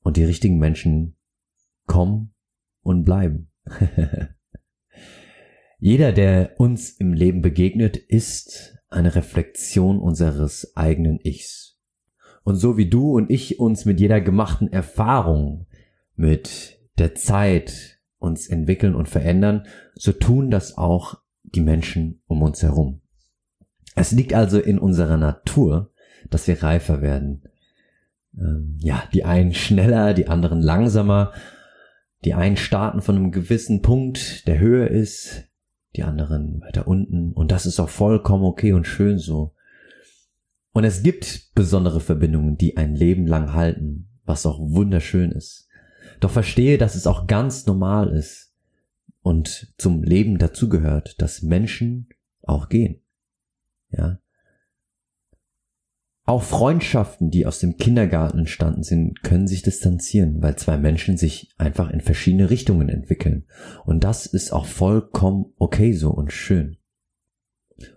Und 0.00 0.16
die 0.16 0.24
richtigen 0.24 0.58
Menschen 0.58 1.16
kommen 1.86 2.32
und 2.80 3.04
bleiben. 3.04 3.50
Jeder, 5.78 6.12
der 6.12 6.58
uns 6.58 6.90
im 6.92 7.12
Leben 7.12 7.42
begegnet, 7.42 7.98
ist 7.98 8.78
eine 8.88 9.14
Reflexion 9.14 9.98
unseres 9.98 10.74
eigenen 10.74 11.20
Ichs. 11.22 11.78
Und 12.44 12.54
so 12.54 12.78
wie 12.78 12.88
du 12.88 13.14
und 13.14 13.30
ich 13.30 13.58
uns 13.58 13.84
mit 13.84 14.00
jeder 14.00 14.22
gemachten 14.22 14.72
Erfahrung, 14.72 15.66
mit 16.14 16.80
der 16.96 17.14
Zeit 17.14 18.00
uns 18.18 18.48
entwickeln 18.48 18.94
und 18.94 19.06
verändern, 19.06 19.66
so 19.94 20.12
tun 20.12 20.50
das 20.50 20.78
auch 20.78 21.25
die 21.54 21.60
Menschen 21.60 22.22
um 22.26 22.42
uns 22.42 22.62
herum. 22.62 23.00
Es 23.94 24.12
liegt 24.12 24.34
also 24.34 24.58
in 24.58 24.78
unserer 24.78 25.16
Natur, 25.16 25.92
dass 26.30 26.46
wir 26.46 26.62
reifer 26.62 27.00
werden. 27.00 27.42
Ähm, 28.38 28.76
ja, 28.80 29.02
die 29.12 29.24
einen 29.24 29.54
schneller, 29.54 30.12
die 30.12 30.28
anderen 30.28 30.60
langsamer, 30.60 31.32
die 32.24 32.34
einen 32.34 32.56
starten 32.56 33.00
von 33.00 33.16
einem 33.16 33.32
gewissen 33.32 33.82
Punkt, 33.82 34.46
der 34.46 34.58
höher 34.58 34.88
ist, 34.88 35.44
die 35.94 36.02
anderen 36.02 36.60
weiter 36.60 36.86
unten. 36.86 37.32
Und 37.32 37.52
das 37.52 37.66
ist 37.66 37.80
auch 37.80 37.88
vollkommen 37.88 38.44
okay 38.44 38.72
und 38.72 38.86
schön 38.86 39.18
so. 39.18 39.54
Und 40.72 40.84
es 40.84 41.02
gibt 41.02 41.54
besondere 41.54 42.00
Verbindungen, 42.00 42.58
die 42.58 42.76
ein 42.76 42.94
Leben 42.94 43.26
lang 43.26 43.54
halten, 43.54 44.08
was 44.24 44.44
auch 44.44 44.58
wunderschön 44.60 45.30
ist. 45.30 45.68
Doch 46.20 46.30
verstehe, 46.30 46.76
dass 46.76 46.96
es 46.96 47.06
auch 47.06 47.26
ganz 47.26 47.66
normal 47.66 48.10
ist 48.10 48.45
und 49.26 49.74
zum 49.76 50.04
Leben 50.04 50.38
dazugehört, 50.38 51.20
dass 51.20 51.42
Menschen 51.42 52.08
auch 52.42 52.68
gehen. 52.68 53.00
Ja. 53.90 54.20
Auch 56.22 56.44
Freundschaften, 56.44 57.32
die 57.32 57.44
aus 57.44 57.58
dem 57.58 57.76
Kindergarten 57.76 58.38
entstanden 58.38 58.84
sind, 58.84 59.24
können 59.24 59.48
sich 59.48 59.62
distanzieren, 59.62 60.42
weil 60.42 60.54
zwei 60.54 60.76
Menschen 60.76 61.16
sich 61.16 61.52
einfach 61.58 61.90
in 61.90 62.02
verschiedene 62.02 62.50
Richtungen 62.50 62.88
entwickeln. 62.88 63.46
Und 63.84 64.04
das 64.04 64.26
ist 64.26 64.52
auch 64.52 64.66
vollkommen 64.66 65.46
okay 65.58 65.92
so 65.92 66.12
und 66.12 66.32
schön. 66.32 66.76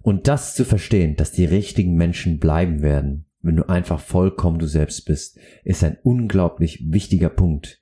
Und 0.02 0.28
das 0.28 0.56
zu 0.56 0.66
verstehen, 0.66 1.16
dass 1.16 1.32
die 1.32 1.46
richtigen 1.46 1.94
Menschen 1.94 2.40
bleiben 2.40 2.82
werden, 2.82 3.28
wenn 3.44 3.56
du 3.56 3.70
einfach 3.70 4.00
vollkommen 4.00 4.58
du 4.58 4.66
selbst 4.66 5.06
bist, 5.06 5.38
ist 5.64 5.84
ein 5.84 6.00
unglaublich 6.02 6.88
wichtiger 6.90 7.30
Punkt, 7.30 7.80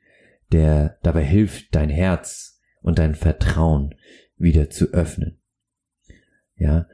der 0.51 0.97
dabei 1.01 1.23
hilft, 1.23 1.73
dein 1.73 1.89
Herz 1.89 2.56
und 2.87 2.99
dein 2.99 3.15
Vertrauen 3.15 3.93
wieder 4.37 4.69
zu 4.69 4.93
öffnen. 4.93 5.39
Ja, 6.55 6.87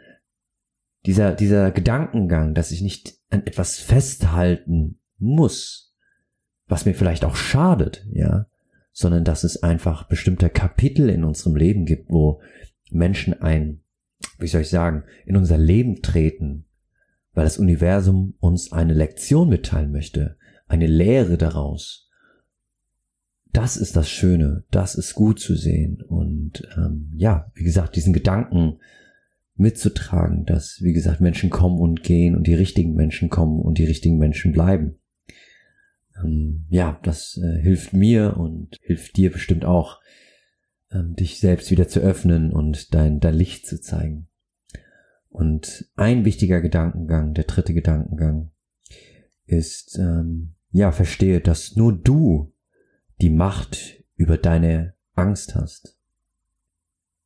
dieser, 1.05 1.33
dieser 1.35 1.69
Gedankengang, 1.69 2.55
dass 2.55 2.71
ich 2.71 2.81
nicht 2.81 3.19
an 3.29 3.45
etwas 3.45 3.77
festhalten 3.77 4.99
muss, 5.19 5.93
was 6.65 6.87
mir 6.87 6.95
vielleicht 6.95 7.23
auch 7.23 7.35
schadet, 7.35 8.07
ja, 8.11 8.47
sondern 8.91 9.23
dass 9.23 9.43
es 9.43 9.61
einfach 9.61 10.07
bestimmte 10.07 10.49
Kapitel 10.49 11.09
in 11.09 11.23
unserem 11.23 11.55
Leben 11.55 11.85
gibt, 11.85 12.09
wo 12.09 12.41
Menschen 12.89 13.39
ein, 13.39 13.83
wie 14.39 14.47
soll 14.47 14.61
ich 14.61 14.69
sagen, 14.69 15.03
in 15.27 15.37
unser 15.37 15.59
Leben 15.59 16.01
treten, 16.01 16.65
weil 17.33 17.43
das 17.43 17.59
Universum 17.59 18.33
uns 18.39 18.71
eine 18.71 18.95
Lektion 18.95 19.47
mitteilen 19.47 19.91
möchte, 19.91 20.37
eine 20.67 20.87
Lehre 20.87 21.37
daraus. 21.37 22.09
Das 23.53 23.77
ist 23.77 23.95
das 23.95 24.09
Schöne, 24.09 24.63
das 24.71 24.95
ist 24.95 25.13
gut 25.13 25.39
zu 25.39 25.55
sehen 25.55 26.01
und 26.01 26.67
ähm, 26.75 27.11
ja, 27.15 27.51
wie 27.53 27.63
gesagt, 27.63 27.95
diesen 27.95 28.11
Gedanken 28.11 28.79
mitzutragen, 29.55 30.45
dass, 30.45 30.79
wie 30.81 30.93
gesagt, 30.93 31.21
Menschen 31.21 31.51
kommen 31.51 31.79
und 31.79 32.01
gehen 32.01 32.35
und 32.35 32.47
die 32.47 32.55
richtigen 32.55 32.95
Menschen 32.95 33.29
kommen 33.29 33.61
und 33.61 33.77
die 33.77 33.85
richtigen 33.85 34.17
Menschen 34.17 34.51
bleiben. 34.51 34.95
Ähm, 36.21 36.65
ja, 36.69 36.99
das 37.03 37.37
äh, 37.37 37.61
hilft 37.61 37.93
mir 37.93 38.37
und 38.37 38.79
hilft 38.81 39.17
dir 39.17 39.31
bestimmt 39.31 39.65
auch, 39.65 40.01
ähm, 40.91 41.15
dich 41.15 41.39
selbst 41.39 41.69
wieder 41.69 41.87
zu 41.87 41.99
öffnen 41.99 42.51
und 42.51 42.93
dein, 42.95 43.19
dein 43.19 43.35
Licht 43.35 43.67
zu 43.67 43.79
zeigen. 43.79 44.27
Und 45.29 45.89
ein 45.95 46.25
wichtiger 46.25 46.61
Gedankengang, 46.61 47.33
der 47.33 47.45
dritte 47.45 47.73
Gedankengang, 47.73 48.51
ist, 49.45 49.97
ähm, 49.99 50.55
ja, 50.71 50.91
verstehe, 50.91 51.39
dass 51.39 51.75
nur 51.75 51.93
du 51.93 52.52
die 53.21 53.29
Macht 53.29 54.03
über 54.15 54.37
deine 54.37 54.95
Angst 55.15 55.55
hast. 55.55 55.97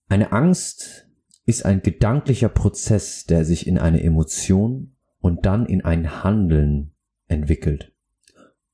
Eine 0.09 0.31
Angst 0.31 1.09
ist 1.45 1.65
ein 1.65 1.81
gedanklicher 1.81 2.49
Prozess, 2.49 3.25
der 3.25 3.45
sich 3.45 3.67
in 3.67 3.77
eine 3.77 4.03
Emotion 4.03 4.95
und 5.19 5.45
dann 5.45 5.65
in 5.65 5.83
ein 5.83 6.23
Handeln 6.23 6.93
entwickelt. 7.27 7.93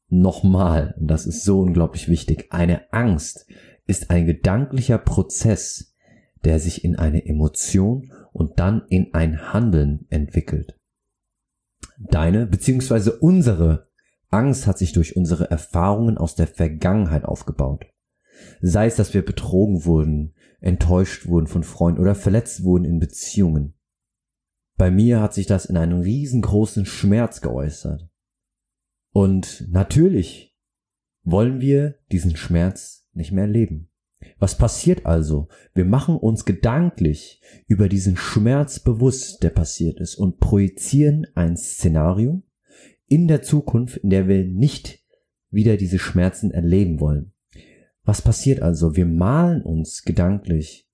Nochmal, 0.10 0.96
das 1.00 1.26
ist 1.26 1.44
so 1.44 1.62
unglaublich 1.62 2.08
wichtig, 2.08 2.48
eine 2.52 2.92
Angst 2.92 3.48
ist 3.86 4.10
ein 4.10 4.26
gedanklicher 4.26 4.98
Prozess, 4.98 5.96
der 6.44 6.60
sich 6.60 6.84
in 6.84 6.96
eine 6.96 7.26
Emotion 7.26 8.12
und 8.32 8.60
dann 8.60 8.84
in 8.90 9.14
ein 9.14 9.54
Handeln 9.54 10.06
entwickelt. 10.10 10.80
Deine 11.98 12.46
bzw. 12.46 13.12
unsere 13.20 13.90
Angst 14.34 14.68
hat 14.68 14.78
sich 14.78 14.92
durch 14.92 15.16
unsere 15.16 15.50
Erfahrungen 15.50 16.18
aus 16.18 16.36
der 16.36 16.48
Vergangenheit 16.48 17.24
aufgebaut. 17.24 17.86
Sei 18.62 18.88
es, 18.88 18.96
dass 18.96 19.14
wir 19.14 19.24
betrogen 19.24 19.86
wurden, 19.86 20.34
enttäuscht 20.60 21.28
wurden 21.28 21.48
von 21.48 21.64
Freunden 21.64 22.02
oder 22.02 22.16
verletzt 22.16 22.64
wurden 22.64 22.86
in 22.86 23.00
Beziehungen. 23.00 23.76
Bei 24.76 24.90
mir 24.90 25.22
hat 25.22 25.34
sich 25.34 25.46
das 25.46 25.66
in 25.66 25.78
einem 25.78 26.02
riesengroßen 26.02 26.86
Schmerz 26.86 27.42
geäußert. 27.42 28.10
Und 29.12 29.68
natürlich 29.70 30.58
wollen 31.24 31.62
wir 31.62 32.00
diesen 32.12 32.36
Schmerz 32.36 33.08
nicht 33.14 33.32
mehr 33.32 33.44
erleben. 33.44 33.90
Was 34.40 34.58
passiert 34.58 35.06
also? 35.06 35.48
Wir 35.74 35.86
machen 35.86 36.18
uns 36.18 36.46
gedanklich 36.46 37.42
über 37.68 37.88
diesen 37.88 38.18
Schmerz 38.18 38.80
bewusst, 38.80 39.44
der 39.44 39.52
passiert 39.52 40.00
ist, 40.00 40.16
und 40.16 40.40
projizieren 40.40 41.28
ein 41.36 41.56
Szenario 41.56 42.42
in 43.08 43.28
der 43.28 43.42
Zukunft, 43.42 43.98
in 43.98 44.10
der 44.10 44.28
wir 44.28 44.46
nicht 44.46 45.04
wieder 45.50 45.78
diese 45.78 46.00
Schmerzen 46.00 46.52
erleben 46.52 47.00
wollen. 47.00 47.34
Was 48.04 48.22
passiert 48.22 48.62
also? 48.62 48.96
Wir 48.96 49.06
malen 49.06 49.62
uns 49.62 50.04
gedanklich 50.04 50.90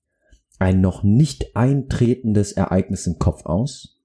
ein 0.60 0.82
noch 0.82 1.04
nicht 1.04 1.56
eintretendes 1.56 2.51
Ereignis 2.51 3.08
im 3.08 3.18
Kopf 3.18 3.46
aus. 3.46 4.01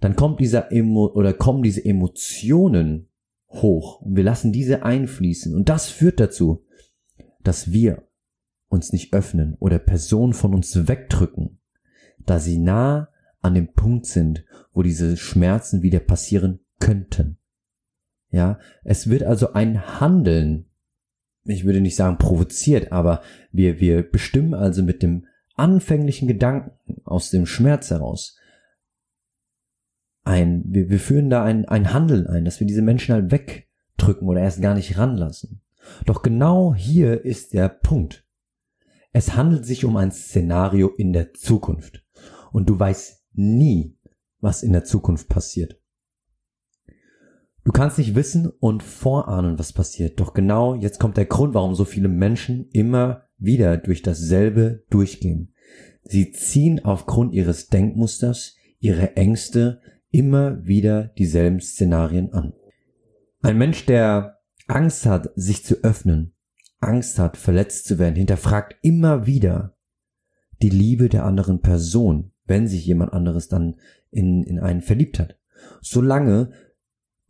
Dann 0.00 0.16
kommt 0.16 0.40
dieser 0.40 0.72
Emo 0.72 1.06
oder 1.06 1.32
kommen 1.32 1.62
diese 1.62 1.84
Emotionen 1.84 3.08
hoch 3.48 4.00
und 4.00 4.16
wir 4.16 4.24
lassen 4.24 4.52
diese 4.52 4.84
einfließen 4.84 5.54
und 5.54 5.68
das 5.68 5.90
führt 5.90 6.20
dazu, 6.20 6.64
dass 7.42 7.72
wir 7.72 8.08
uns 8.68 8.92
nicht 8.92 9.12
öffnen 9.12 9.56
oder 9.60 9.78
Personen 9.78 10.32
von 10.32 10.54
uns 10.54 10.88
wegdrücken, 10.88 11.58
da 12.24 12.38
sie 12.38 12.58
nah 12.58 13.08
an 13.42 13.54
dem 13.54 13.74
Punkt 13.74 14.06
sind, 14.06 14.44
wo 14.72 14.82
diese 14.82 15.16
Schmerzen 15.16 15.82
wieder 15.82 16.00
passieren 16.00 16.60
könnten. 16.82 17.38
Ja, 18.30 18.58
es 18.84 19.08
wird 19.08 19.22
also 19.22 19.52
ein 19.52 20.00
Handeln, 20.00 20.66
ich 21.44 21.64
würde 21.64 21.80
nicht 21.80 21.96
sagen 21.96 22.18
provoziert, 22.18 22.92
aber 22.92 23.22
wir, 23.50 23.80
wir 23.80 24.02
bestimmen 24.02 24.54
also 24.54 24.82
mit 24.82 25.02
dem 25.02 25.26
anfänglichen 25.54 26.28
Gedanken 26.28 27.02
aus 27.04 27.30
dem 27.30 27.46
Schmerz 27.46 27.90
heraus 27.90 28.38
ein, 30.24 30.62
wir, 30.66 30.88
wir 30.88 31.00
führen 31.00 31.30
da 31.30 31.44
ein, 31.44 31.66
ein 31.66 31.92
Handeln 31.92 32.26
ein, 32.26 32.44
dass 32.44 32.60
wir 32.60 32.66
diese 32.66 32.82
Menschen 32.82 33.14
halt 33.14 33.30
wegdrücken 33.30 34.28
oder 34.28 34.40
erst 34.40 34.62
gar 34.62 34.74
nicht 34.74 34.98
ranlassen. 34.98 35.60
Doch 36.06 36.22
genau 36.22 36.74
hier 36.74 37.24
ist 37.24 37.54
der 37.54 37.68
Punkt. 37.68 38.24
Es 39.12 39.36
handelt 39.36 39.66
sich 39.66 39.84
um 39.84 39.96
ein 39.96 40.12
Szenario 40.12 40.88
in 40.88 41.12
der 41.12 41.34
Zukunft. 41.34 42.04
Und 42.52 42.68
du 42.68 42.78
weißt 42.78 43.24
nie, 43.34 43.98
was 44.40 44.62
in 44.62 44.72
der 44.72 44.84
Zukunft 44.84 45.28
passiert. 45.28 45.81
Du 47.64 47.70
kannst 47.70 47.98
nicht 47.98 48.14
wissen 48.14 48.48
und 48.48 48.82
vorahnen, 48.82 49.58
was 49.58 49.72
passiert. 49.72 50.18
Doch 50.18 50.34
genau 50.34 50.74
jetzt 50.74 50.98
kommt 50.98 51.16
der 51.16 51.26
Grund, 51.26 51.54
warum 51.54 51.74
so 51.74 51.84
viele 51.84 52.08
Menschen 52.08 52.68
immer 52.72 53.28
wieder 53.38 53.76
durch 53.76 54.02
dasselbe 54.02 54.84
durchgehen. 54.90 55.54
Sie 56.02 56.32
ziehen 56.32 56.84
aufgrund 56.84 57.32
ihres 57.32 57.68
Denkmusters, 57.68 58.56
ihre 58.80 59.16
Ängste 59.16 59.80
immer 60.10 60.64
wieder 60.66 61.04
dieselben 61.04 61.60
Szenarien 61.60 62.32
an. 62.32 62.52
Ein 63.40 63.58
Mensch, 63.58 63.86
der 63.86 64.38
Angst 64.66 65.06
hat, 65.06 65.30
sich 65.36 65.64
zu 65.64 65.76
öffnen, 65.82 66.34
Angst 66.80 67.18
hat, 67.18 67.36
verletzt 67.36 67.86
zu 67.86 67.98
werden, 67.98 68.16
hinterfragt 68.16 68.76
immer 68.82 69.26
wieder 69.26 69.76
die 70.62 70.70
Liebe 70.70 71.08
der 71.08 71.24
anderen 71.24 71.60
Person, 71.60 72.32
wenn 72.46 72.66
sich 72.66 72.84
jemand 72.84 73.12
anderes 73.12 73.48
dann 73.48 73.76
in, 74.10 74.42
in 74.42 74.58
einen 74.58 74.82
verliebt 74.82 75.18
hat. 75.18 75.38
Solange, 75.80 76.50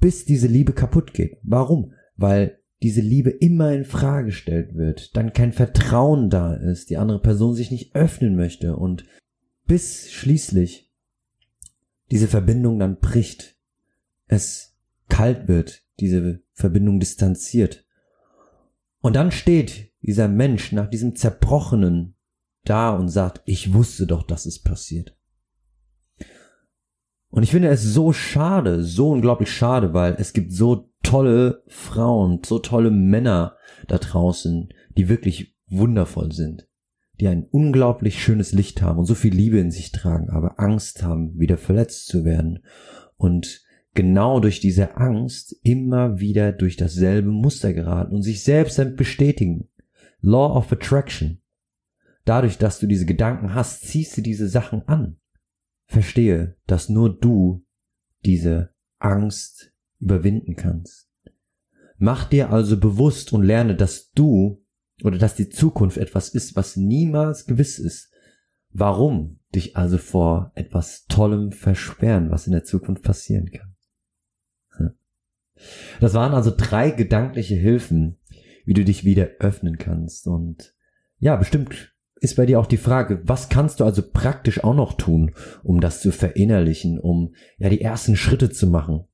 bis 0.03 0.25
diese 0.25 0.49
Liebe 0.49 0.73
kaputt 0.73 1.15
geht. 1.15 1.39
Warum? 1.45 1.93
Weil 2.17 2.59
diese 2.83 3.01
Liebe 3.01 3.31
immer 3.31 3.73
in 3.73 3.85
Frage 3.85 4.27
gestellt 4.27 4.75
wird, 4.75 5.17
dann 5.17 5.33
kein 5.33 5.53
Vertrauen 5.53 6.29
da 6.29 6.55
ist, 6.55 6.91
die 6.91 6.97
andere 6.97 7.23
Person 7.23 7.55
sich 7.55 7.71
nicht 7.71 7.95
öffnen 7.95 8.35
möchte 8.35 8.77
und 8.77 9.05
bis 9.65 10.11
schließlich 10.11 10.93
diese 12.11 12.27
Verbindung 12.27 12.81
dann 12.81 12.99
bricht, 12.99 13.57
es 14.27 14.77
kalt 15.09 15.47
wird, 15.47 15.85
diese 16.01 16.43
Verbindung 16.53 16.99
distanziert. 16.99 17.87
Und 19.01 19.15
dann 19.15 19.31
steht 19.31 19.93
dieser 20.03 20.27
Mensch 20.27 20.73
nach 20.73 20.91
diesem 20.91 21.15
Zerbrochenen 21.15 22.17
da 22.65 22.91
und 22.91 23.09
sagt, 23.09 23.43
ich 23.45 23.73
wusste 23.73 24.09
doch, 24.09 24.25
dass 24.25 24.47
es 24.47 24.61
passiert. 24.61 25.17
Und 27.33 27.45
ich 27.45 27.51
finde 27.51 27.69
es 27.69 27.83
so 27.83 28.13
schade, 28.13 28.85
so 28.85 29.09
unglaublich 29.09 29.51
schade, 29.51 29.95
weil 29.95 30.17
es 30.19 30.35
gibt 30.35 30.53
so 30.53 30.91
tolle 31.03 31.63
Frauen, 31.67 32.41
so 32.45 32.59
tolle 32.59 32.91
Männer 32.91 33.57
da 33.89 33.97
draußen, 33.97 34.69
die 34.99 35.09
wirklich 35.09 35.57
wundervoll 35.67 36.33
sind, 36.33 36.69
die 37.21 37.29
ein 37.29 37.47
unglaublich 37.51 38.23
schönes 38.23 38.53
Licht 38.53 38.83
haben 38.83 38.99
und 38.99 39.07
so 39.07 39.15
viel 39.15 39.33
Liebe 39.35 39.59
in 39.59 39.71
sich 39.71 39.93
tragen, 39.93 40.29
aber 40.29 40.61
Angst 40.61 41.03
haben, 41.03 41.39
wieder 41.39 41.57
verletzt 41.57 42.09
zu 42.09 42.27
werden 42.27 42.65
und 43.17 43.63
genau 43.95 44.39
durch 44.39 44.61
diese 44.61 44.99
Angst 44.99 45.57
immer 45.63 46.21
wieder 46.21 46.53
durch 46.53 46.77
dasselbe 46.77 47.31
Muster 47.31 47.73
geraten 47.73 48.15
und 48.15 48.23
sich 48.23 48.45
selbst 48.45 48.79
dann 48.79 48.95
bestätigen. 48.95 49.71
Law 50.21 50.55
of 50.55 50.71
Attraction. 50.71 51.41
Dadurch, 52.27 52.59
dass 52.59 52.79
du 52.79 52.87
diese 52.87 53.07
Gedanken 53.07 53.55
hast, 53.55 53.89
ziehst 53.89 54.19
du 54.19 54.21
diese 54.21 54.49
Sachen 54.51 54.87
an. 54.87 55.17
Verstehe, 55.93 56.57
dass 56.67 56.89
nur 56.89 57.15
du 57.15 57.67
diese 58.25 58.71
Angst 58.99 59.75
überwinden 60.01 60.57
kannst. 60.57 61.11
Mach 61.99 62.25
dir 62.25 62.51
also 62.51 62.81
bewusst 62.81 63.35
und 63.35 63.43
lerne, 63.43 63.77
dass 63.77 64.11
du 64.13 64.65
oder 65.05 65.19
dass 65.19 65.35
die 65.35 65.51
Zukunft 65.51 65.99
etwas 65.99 66.31
ist, 66.31 66.57
was 66.57 66.77
niemals 66.77 67.45
gewiss 67.45 67.79
ist. 67.79 68.11
Warum 68.71 69.41
dich 69.55 69.77
also 69.77 69.99
vor 69.99 70.53
etwas 70.55 71.05
Tollem 71.09 71.53
versperren, 71.53 72.31
was 72.31 72.47
in 72.47 72.55
der 72.55 72.65
Zukunft 72.65 73.03
passieren 73.03 73.51
kann? 73.51 73.75
Hm. 74.71 74.91
Das 76.01 76.15
waren 76.15 76.33
also 76.33 76.55
drei 76.57 76.91
gedankliche 76.91 77.57
Hilfen, 77.57 78.17
wie 78.65 78.73
du 78.73 78.83
dich 78.83 79.05
wieder 79.05 79.27
öffnen 79.41 79.77
kannst. 79.77 80.27
Und 80.27 80.75
ja, 81.19 81.37
bestimmt 81.37 81.92
ist 82.23 82.37
bei 82.37 82.47
dir 82.47 82.61
auch 82.61 82.67
die 82.67 82.77
Frage, 82.77 83.21
was 83.25 83.49
kannst 83.49 83.81
du 83.81 83.85
also 83.85 84.01
praktisch 84.01 84.63
auch 84.63 84.75
noch 84.75 84.93
tun, 84.93 85.33
um 85.65 85.81
das 85.81 86.01
zu 86.01 86.13
verinnerlichen, 86.13 87.01
um 87.01 87.35
ja 87.59 87.69
die 87.69 87.81
ersten 87.81 88.15
Schritte 88.15 88.51
zu 88.51 88.69
machen? 88.69 89.05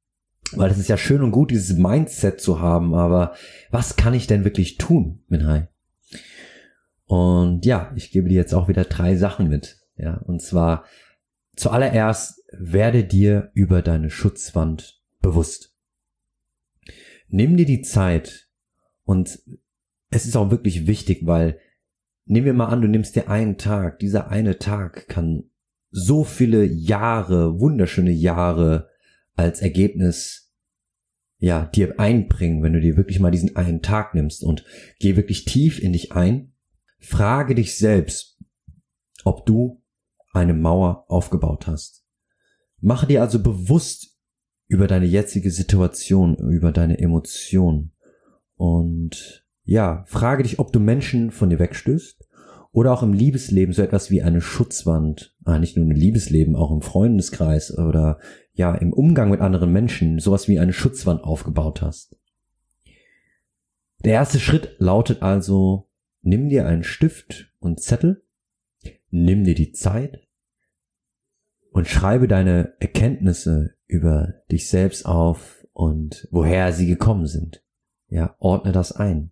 Weil 0.52 0.70
es 0.70 0.78
ist 0.78 0.88
ja 0.88 0.98
schön 0.98 1.22
und 1.22 1.30
gut, 1.30 1.50
dieses 1.50 1.76
Mindset 1.78 2.38
zu 2.38 2.60
haben, 2.60 2.94
aber 2.94 3.34
was 3.70 3.96
kann 3.96 4.12
ich 4.12 4.26
denn 4.26 4.44
wirklich 4.44 4.76
tun, 4.76 5.22
Minhai? 5.28 5.68
Und 7.06 7.64
ja, 7.64 7.92
ich 7.96 8.10
gebe 8.10 8.28
dir 8.28 8.34
jetzt 8.34 8.52
auch 8.52 8.68
wieder 8.68 8.84
drei 8.84 9.16
Sachen 9.16 9.48
mit. 9.48 9.78
Ja, 9.96 10.18
und 10.26 10.42
zwar 10.42 10.84
zuallererst 11.56 12.44
werde 12.52 13.04
dir 13.04 13.50
über 13.54 13.80
deine 13.80 14.10
Schutzwand 14.10 15.00
bewusst. 15.22 15.74
Nimm 17.28 17.56
dir 17.56 17.66
die 17.66 17.80
Zeit 17.80 18.48
und 19.04 19.40
es 20.10 20.26
ist 20.26 20.36
auch 20.36 20.50
wirklich 20.50 20.86
wichtig, 20.86 21.20
weil 21.24 21.58
nehmen 22.28 22.46
wir 22.46 22.54
mal 22.54 22.66
an, 22.66 22.82
du 22.82 22.88
nimmst 22.88 23.16
dir 23.16 23.28
einen 23.28 23.58
Tag. 23.58 23.98
Dieser 23.98 24.28
eine 24.28 24.58
Tag 24.58 25.08
kann 25.08 25.44
so 25.90 26.24
viele 26.24 26.64
Jahre, 26.64 27.58
wunderschöne 27.58 28.10
Jahre 28.10 28.88
als 29.34 29.62
Ergebnis 29.62 30.52
ja, 31.38 31.66
dir 31.66 32.00
einbringen, 32.00 32.62
wenn 32.62 32.72
du 32.72 32.80
dir 32.80 32.96
wirklich 32.96 33.20
mal 33.20 33.30
diesen 33.30 33.56
einen 33.56 33.80
Tag 33.80 34.14
nimmst 34.14 34.42
und 34.42 34.64
geh 34.98 35.16
wirklich 35.16 35.44
tief 35.44 35.80
in 35.80 35.92
dich 35.92 36.12
ein. 36.12 36.52
Frage 36.98 37.54
dich 37.54 37.76
selbst, 37.78 38.38
ob 39.24 39.46
du 39.46 39.80
eine 40.32 40.52
Mauer 40.52 41.04
aufgebaut 41.08 41.68
hast. 41.68 42.04
Mache 42.80 43.06
dir 43.06 43.22
also 43.22 43.40
bewusst 43.40 44.18
über 44.66 44.88
deine 44.88 45.06
jetzige 45.06 45.50
Situation, 45.50 46.36
über 46.36 46.72
deine 46.72 46.98
Emotionen 46.98 47.92
und 48.56 49.46
ja, 49.62 50.04
frage 50.08 50.42
dich, 50.42 50.58
ob 50.58 50.72
du 50.72 50.80
Menschen 50.80 51.30
von 51.30 51.50
dir 51.50 51.58
wegstößt 51.58 52.17
oder 52.72 52.92
auch 52.92 53.02
im 53.02 53.12
Liebesleben 53.12 53.72
so 53.72 53.82
etwas 53.82 54.10
wie 54.10 54.22
eine 54.22 54.40
Schutzwand, 54.40 55.34
ah, 55.44 55.58
nicht 55.58 55.76
nur 55.76 55.86
im 55.86 55.90
Liebesleben, 55.90 56.54
auch 56.54 56.70
im 56.70 56.82
Freundeskreis 56.82 57.76
oder 57.76 58.18
ja, 58.52 58.74
im 58.74 58.92
Umgang 58.92 59.30
mit 59.30 59.40
anderen 59.40 59.72
Menschen 59.72 60.18
sowas 60.18 60.48
wie 60.48 60.58
eine 60.58 60.72
Schutzwand 60.72 61.24
aufgebaut 61.24 61.82
hast. 61.82 62.18
Der 64.04 64.12
erste 64.12 64.38
Schritt 64.38 64.76
lautet 64.78 65.22
also, 65.22 65.88
nimm 66.22 66.48
dir 66.48 66.66
einen 66.66 66.84
Stift 66.84 67.52
und 67.58 67.80
Zettel, 67.80 68.24
nimm 69.10 69.44
dir 69.44 69.54
die 69.54 69.72
Zeit 69.72 70.28
und 71.72 71.88
schreibe 71.88 72.28
deine 72.28 72.74
Erkenntnisse 72.80 73.74
über 73.86 74.34
dich 74.50 74.68
selbst 74.68 75.06
auf 75.06 75.66
und 75.72 76.28
woher 76.30 76.72
sie 76.72 76.86
gekommen 76.86 77.26
sind. 77.26 77.64
Ja, 78.08 78.36
ordne 78.38 78.72
das 78.72 78.92
ein. 78.92 79.30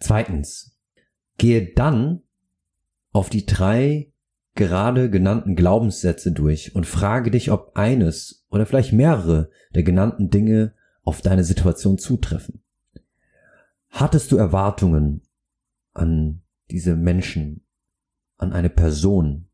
Zweitens, 0.00 0.78
gehe 1.38 1.74
dann 1.74 2.22
auf 3.16 3.30
die 3.30 3.46
drei 3.46 4.12
gerade 4.54 5.08
genannten 5.08 5.56
Glaubenssätze 5.56 6.32
durch 6.32 6.74
und 6.74 6.86
frage 6.86 7.30
dich, 7.30 7.50
ob 7.50 7.72
eines 7.74 8.46
oder 8.50 8.66
vielleicht 8.66 8.92
mehrere 8.92 9.50
der 9.74 9.82
genannten 9.82 10.28
Dinge 10.28 10.74
auf 11.02 11.22
deine 11.22 11.42
Situation 11.42 11.96
zutreffen. 11.96 12.62
Hattest 13.88 14.32
du 14.32 14.36
Erwartungen 14.36 15.22
an 15.94 16.42
diese 16.70 16.94
Menschen, 16.94 17.64
an 18.36 18.52
eine 18.52 18.68
Person? 18.68 19.48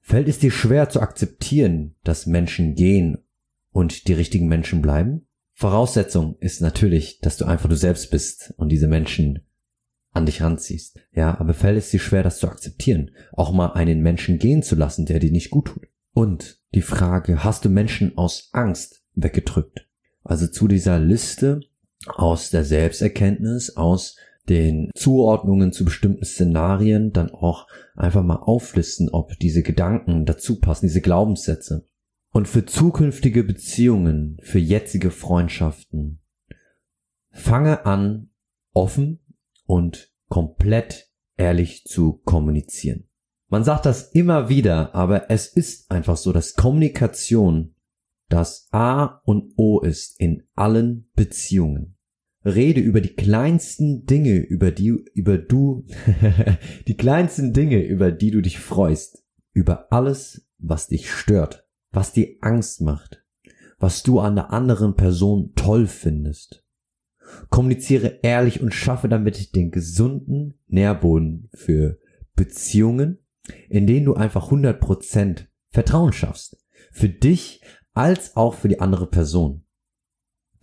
Fällt 0.00 0.28
es 0.28 0.38
dir 0.38 0.50
schwer 0.50 0.90
zu 0.90 1.00
akzeptieren, 1.00 1.94
dass 2.04 2.26
Menschen 2.26 2.74
gehen 2.74 3.24
und 3.70 4.08
die 4.08 4.14
richtigen 4.14 4.48
Menschen 4.48 4.82
bleiben? 4.82 5.26
Voraussetzung 5.54 6.36
ist 6.40 6.60
natürlich, 6.60 7.20
dass 7.20 7.38
du 7.38 7.46
einfach 7.46 7.68
du 7.68 7.76
selbst 7.76 8.10
bist 8.10 8.52
und 8.58 8.68
diese 8.68 8.88
Menschen 8.88 9.47
an 10.18 10.26
dich 10.26 10.42
ranziehst. 10.42 10.98
Ja, 11.12 11.38
aber 11.40 11.54
fällt 11.54 11.78
es 11.78 11.90
dir 11.90 12.00
schwer, 12.00 12.22
das 12.22 12.38
zu 12.38 12.48
akzeptieren, 12.48 13.12
auch 13.32 13.52
mal 13.52 13.72
einen 13.72 14.02
Menschen 14.02 14.38
gehen 14.38 14.62
zu 14.62 14.74
lassen, 14.74 15.06
der 15.06 15.20
dir 15.20 15.32
nicht 15.32 15.50
gut 15.50 15.68
tut. 15.68 15.86
Und 16.12 16.60
die 16.74 16.82
Frage, 16.82 17.44
hast 17.44 17.64
du 17.64 17.70
Menschen 17.70 18.18
aus 18.18 18.50
Angst 18.52 19.02
weggedrückt? 19.14 19.88
Also 20.22 20.46
zu 20.48 20.68
dieser 20.68 20.98
Liste 20.98 21.60
aus 22.06 22.50
der 22.50 22.64
Selbsterkenntnis, 22.64 23.76
aus 23.76 24.16
den 24.48 24.90
Zuordnungen 24.94 25.72
zu 25.72 25.84
bestimmten 25.84 26.24
Szenarien 26.24 27.12
dann 27.12 27.30
auch 27.30 27.66
einfach 27.94 28.22
mal 28.22 28.36
auflisten, 28.36 29.08
ob 29.10 29.38
diese 29.38 29.62
Gedanken 29.62 30.26
dazu 30.26 30.58
passen, 30.58 30.86
diese 30.86 31.00
Glaubenssätze. 31.00 31.86
Und 32.30 32.48
für 32.48 32.64
zukünftige 32.66 33.44
Beziehungen, 33.44 34.38
für 34.42 34.58
jetzige 34.58 35.10
Freundschaften, 35.10 36.20
fange 37.30 37.86
an, 37.86 38.30
offen 38.72 39.20
und 39.68 40.10
komplett 40.28 41.12
ehrlich 41.36 41.84
zu 41.84 42.14
kommunizieren. 42.24 43.08
Man 43.48 43.64
sagt 43.64 43.86
das 43.86 44.10
immer 44.12 44.48
wieder, 44.48 44.94
aber 44.94 45.30
es 45.30 45.46
ist 45.46 45.90
einfach 45.90 46.16
so, 46.16 46.32
dass 46.32 46.54
Kommunikation 46.54 47.74
das 48.28 48.68
A 48.72 49.20
und 49.24 49.52
O 49.56 49.80
ist 49.80 50.20
in 50.20 50.42
allen 50.54 51.10
Beziehungen. 51.14 51.96
Rede 52.44 52.80
über 52.80 53.00
die 53.00 53.14
kleinsten 53.14 54.04
Dinge, 54.04 54.36
über 54.36 54.70
die, 54.70 54.88
über 55.14 55.38
du, 55.38 55.86
die 56.86 56.96
kleinsten 56.96 57.52
Dinge, 57.52 57.82
über 57.82 58.10
die 58.10 58.30
du 58.30 58.40
dich 58.40 58.58
freust, 58.58 59.24
über 59.52 59.92
alles, 59.92 60.46
was 60.58 60.88
dich 60.88 61.10
stört, 61.10 61.66
was 61.90 62.12
dir 62.12 62.36
Angst 62.40 62.80
macht, 62.80 63.24
was 63.78 64.02
du 64.02 64.20
an 64.20 64.34
der 64.34 64.50
anderen 64.50 64.94
Person 64.94 65.52
toll 65.56 65.86
findest. 65.86 66.64
Kommuniziere 67.50 68.20
ehrlich 68.22 68.60
und 68.60 68.74
schaffe 68.74 69.08
damit 69.08 69.54
den 69.54 69.70
gesunden 69.70 70.54
Nährboden 70.66 71.48
für 71.54 71.98
Beziehungen, 72.34 73.18
in 73.68 73.86
denen 73.86 74.06
du 74.06 74.14
einfach 74.14 74.50
100% 74.50 75.46
Vertrauen 75.70 76.12
schaffst. 76.12 76.56
Für 76.92 77.08
dich 77.08 77.62
als 77.94 78.36
auch 78.36 78.54
für 78.54 78.68
die 78.68 78.80
andere 78.80 79.08
Person. 79.08 79.64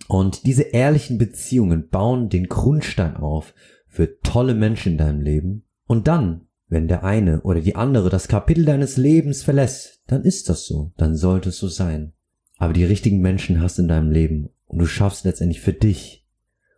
Und 0.08 0.46
diese 0.46 0.64
ehrlichen 0.64 1.18
Beziehungen 1.18 1.90
bauen 1.90 2.30
den 2.30 2.48
Grundstein 2.48 3.18
auf 3.18 3.54
für 3.88 4.20
tolle 4.22 4.54
Menschen 4.54 4.94
in 4.94 4.98
deinem 4.98 5.22
Leben. 5.22 5.66
Und 5.88 6.08
dann, 6.08 6.48
wenn 6.68 6.88
der 6.88 7.04
eine 7.04 7.42
oder 7.42 7.62
die 7.62 7.76
andere 7.76 8.10
das 8.10 8.28
Kapitel 8.28 8.66
deines 8.66 8.98
Lebens 8.98 9.44
verlässt, 9.44 10.02
dann 10.08 10.24
ist 10.24 10.50
das 10.50 10.66
so, 10.66 10.94
dann 10.98 11.16
sollte 11.16 11.50
es 11.50 11.58
so 11.58 11.68
sein. 11.68 12.14
Aber 12.58 12.74
die 12.74 12.86
richtigen 12.86 13.20
Menschen 13.20 13.62
hast 13.62 13.80
in 13.80 13.88
deinem 13.88 14.12
Leben 14.12 14.50
und 14.66 14.80
du 14.80 14.86
schaffst 14.86 15.26
letztendlich 15.26 15.62
für 15.62 15.74
dich 15.74 16.25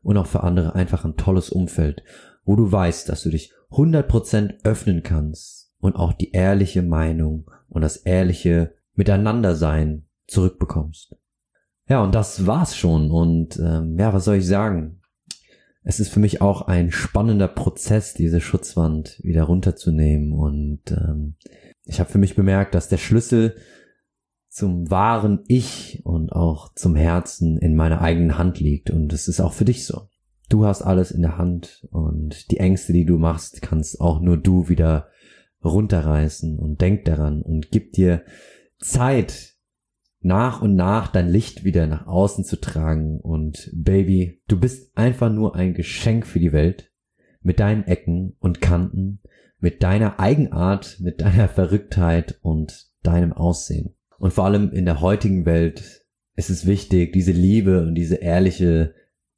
und 0.08 0.16
auch 0.16 0.26
für 0.26 0.42
andere 0.42 0.74
einfach 0.74 1.04
ein 1.04 1.18
tolles 1.18 1.50
Umfeld, 1.50 2.02
wo 2.46 2.56
du 2.56 2.72
weißt, 2.72 3.10
dass 3.10 3.24
du 3.24 3.30
dich 3.30 3.52
100% 3.72 4.64
öffnen 4.64 5.04
kannst 5.04 5.74
und 5.80 5.98
auch 5.98 6.14
die 6.14 6.32
ehrliche 6.32 6.82
Meinung 6.82 7.52
und 7.68 7.82
das 7.82 7.98
ehrliche 7.98 8.74
Miteinandersein 8.94 10.08
zurückbekommst. 10.26 11.14
Ja, 11.90 12.02
und 12.02 12.16
das 12.16 12.48
war's 12.48 12.78
schon. 12.78 13.12
Und 13.12 13.60
ähm, 13.60 14.00
ja, 14.00 14.14
was 14.14 14.24
soll 14.24 14.38
ich 14.38 14.48
sagen? 14.48 15.02
Es 15.84 16.00
ist 16.00 16.08
für 16.08 16.22
mich 16.22 16.40
auch 16.40 16.62
ein 16.62 16.90
spannender 16.90 17.50
Prozess, 17.50 18.14
diese 18.14 18.40
Schutzwand 18.40 19.20
wieder 19.24 19.44
runterzunehmen. 19.44 20.32
Und 20.32 20.90
ähm, 20.90 21.36
ich 21.84 22.00
habe 22.00 22.10
für 22.10 22.18
mich 22.18 22.34
bemerkt, 22.34 22.76
dass 22.76 22.88
der 22.88 22.98
Schlüssel 22.98 23.58
zum 24.58 24.90
wahren 24.90 25.44
Ich 25.48 26.02
und 26.04 26.32
auch 26.32 26.74
zum 26.74 26.96
Herzen 26.96 27.60
in 27.60 27.76
meiner 27.76 28.02
eigenen 28.02 28.40
Hand 28.40 28.60
liegt. 28.60 28.90
Und 28.90 29.14
es 29.14 29.28
ist 29.28 29.40
auch 29.40 29.54
für 29.54 29.66
dich 29.66 29.86
so. 29.86 30.10
Du 30.50 30.66
hast 30.66 30.82
alles 30.82 31.12
in 31.12 31.22
der 31.22 31.38
Hand 31.38 31.88
und 31.92 32.50
die 32.50 32.58
Ängste, 32.58 32.92
die 32.92 33.06
du 33.06 33.20
machst, 33.20 33.62
kannst 33.62 34.02
auch 34.02 34.20
nur 34.20 34.38
du 34.38 34.68
wieder 34.68 35.10
runterreißen 35.64 36.58
und 36.58 36.82
denk 36.82 37.06
daran 37.06 37.44
und 37.44 37.70
gib 37.70 37.94
dir 37.94 38.24
Zeit, 38.80 39.54
nach 40.22 40.64
und 40.64 40.76
nach 40.76 41.10
dein 41.10 41.30
Licht 41.30 41.64
wieder 41.64 41.86
nach 41.86 42.08
außen 42.08 42.44
zu 42.44 42.60
tragen. 42.60 43.20
Und 43.20 43.70
Baby, 43.76 44.42
du 44.48 44.60
bist 44.60 44.98
einfach 44.98 45.32
nur 45.32 45.56
ein 45.56 45.76
Geschenk 45.76 46.26
für 46.26 46.40
die 46.40 46.52
Welt. 46.52 46.92
Mit 47.42 47.60
deinen 47.60 47.84
Ecken 47.84 48.36
und 48.40 48.60
Kanten, 48.60 49.22
mit 49.60 49.84
deiner 49.84 50.20
Eigenart, 50.20 50.98
mit 51.00 51.22
deiner 51.22 51.48
Verrücktheit 51.48 52.40
und 52.42 52.88
deinem 53.04 53.32
Aussehen. 53.32 53.97
Und 54.20 54.34
vor 54.34 54.46
allem 54.46 54.72
in 54.72 54.86
der 54.86 55.02
heutigen 55.02 55.46
Welt 55.46 56.06
ist 56.36 56.50
es 56.50 56.66
wichtig, 56.66 57.14
diese 57.14 57.32
Liebe 57.32 57.82
und 57.82 57.96
diese 57.96 58.16
ehrliche 58.16 58.94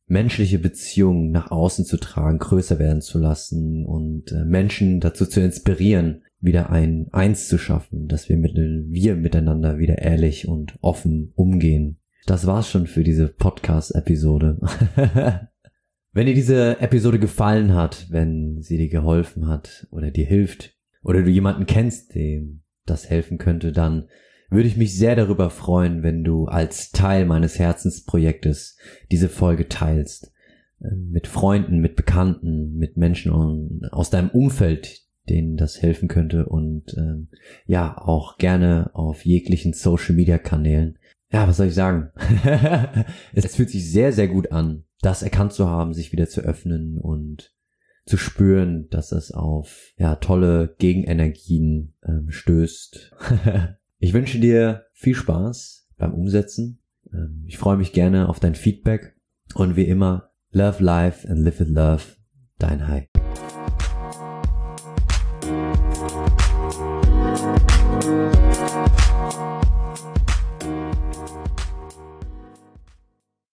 menschliche 0.09 0.59
Beziehung 0.59 1.31
nach 1.31 1.51
außen 1.51 1.85
zu 1.85 1.97
tragen, 1.97 2.39
größer 2.39 2.79
werden 2.79 3.01
zu 3.01 3.19
lassen 3.19 3.85
und 3.85 4.31
äh, 4.31 4.43
Menschen 4.43 4.99
dazu 4.99 5.25
zu 5.25 5.39
inspirieren, 5.39 6.23
wieder 6.41 6.71
ein 6.71 7.07
Eins 7.11 7.47
zu 7.47 7.57
schaffen, 7.57 8.07
dass 8.07 8.27
wir, 8.27 8.37
mit, 8.37 8.55
wir 8.55 9.15
miteinander 9.15 9.77
wieder 9.77 9.99
ehrlich 9.99 10.47
und 10.47 10.73
offen 10.81 11.31
umgehen. 11.35 11.99
Das 12.25 12.47
war's 12.47 12.69
schon 12.69 12.87
für 12.87 13.03
diese 13.03 13.27
Podcast-Episode. 13.27 14.59
wenn 16.11 16.25
dir 16.25 16.33
diese 16.33 16.79
Episode 16.79 17.19
gefallen 17.19 17.75
hat, 17.75 18.07
wenn 18.09 18.61
sie 18.61 18.77
dir 18.77 18.89
geholfen 18.89 19.47
hat 19.47 19.87
oder 19.91 20.11
dir 20.11 20.25
hilft 20.25 20.75
oder 21.03 21.21
du 21.21 21.29
jemanden 21.29 21.65
kennst, 21.65 22.15
dem 22.15 22.61
das 22.85 23.09
helfen 23.09 23.37
könnte, 23.37 23.71
dann 23.71 24.07
würde 24.49 24.67
ich 24.67 24.77
mich 24.77 24.97
sehr 24.97 25.15
darüber 25.15 25.49
freuen, 25.49 26.03
wenn 26.03 26.23
du 26.23 26.45
als 26.45 26.91
Teil 26.91 27.25
meines 27.25 27.59
Herzensprojektes 27.59 28.77
diese 29.11 29.29
Folge 29.29 29.67
teilst. 29.67 30.31
Ähm, 30.81 31.09
mit 31.11 31.27
Freunden, 31.27 31.79
mit 31.79 31.95
Bekannten, 31.95 32.75
mit 32.75 32.97
Menschen 32.97 33.81
aus 33.91 34.09
deinem 34.09 34.29
Umfeld, 34.29 35.01
denen 35.27 35.57
das 35.57 35.81
helfen 35.81 36.07
könnte 36.07 36.47
und 36.47 36.95
ähm, 36.97 37.29
ja, 37.65 37.97
auch 37.97 38.37
gerne 38.37 38.89
auf 38.93 39.25
jeglichen 39.25 39.73
Social 39.73 40.15
Media 40.15 40.37
Kanälen. 40.37 40.97
Ja, 41.31 41.47
was 41.47 41.57
soll 41.57 41.67
ich 41.67 41.75
sagen? 41.75 42.09
es 43.33 43.55
fühlt 43.55 43.69
sich 43.69 43.91
sehr, 43.91 44.11
sehr 44.11 44.27
gut 44.27 44.51
an, 44.51 44.85
das 45.01 45.21
erkannt 45.21 45.53
zu 45.53 45.67
haben, 45.67 45.93
sich 45.93 46.11
wieder 46.11 46.27
zu 46.27 46.41
öffnen 46.41 46.97
und 46.97 47.53
zu 48.05 48.17
spüren, 48.17 48.87
dass 48.89 49.11
es 49.11 49.31
auf 49.31 49.93
ja 49.97 50.15
tolle 50.15 50.75
Gegenenergien 50.79 51.93
ähm, 52.03 52.31
stößt. 52.31 53.15
ich 53.99 54.13
wünsche 54.13 54.39
dir 54.39 54.85
viel 54.93 55.15
Spaß 55.15 55.87
beim 55.97 56.13
Umsetzen. 56.13 56.79
Ähm, 57.13 57.43
ich 57.45 57.57
freue 57.57 57.77
mich 57.77 57.93
gerne 57.93 58.29
auf 58.29 58.39
dein 58.39 58.55
Feedback 58.55 59.15
und 59.53 59.75
wie 59.75 59.85
immer, 59.85 60.31
love 60.51 60.83
life 60.83 61.27
and 61.27 61.39
live 61.39 61.59
with 61.59 61.69
love. 61.69 62.03
Dein 62.57 62.87
High. 62.87 63.18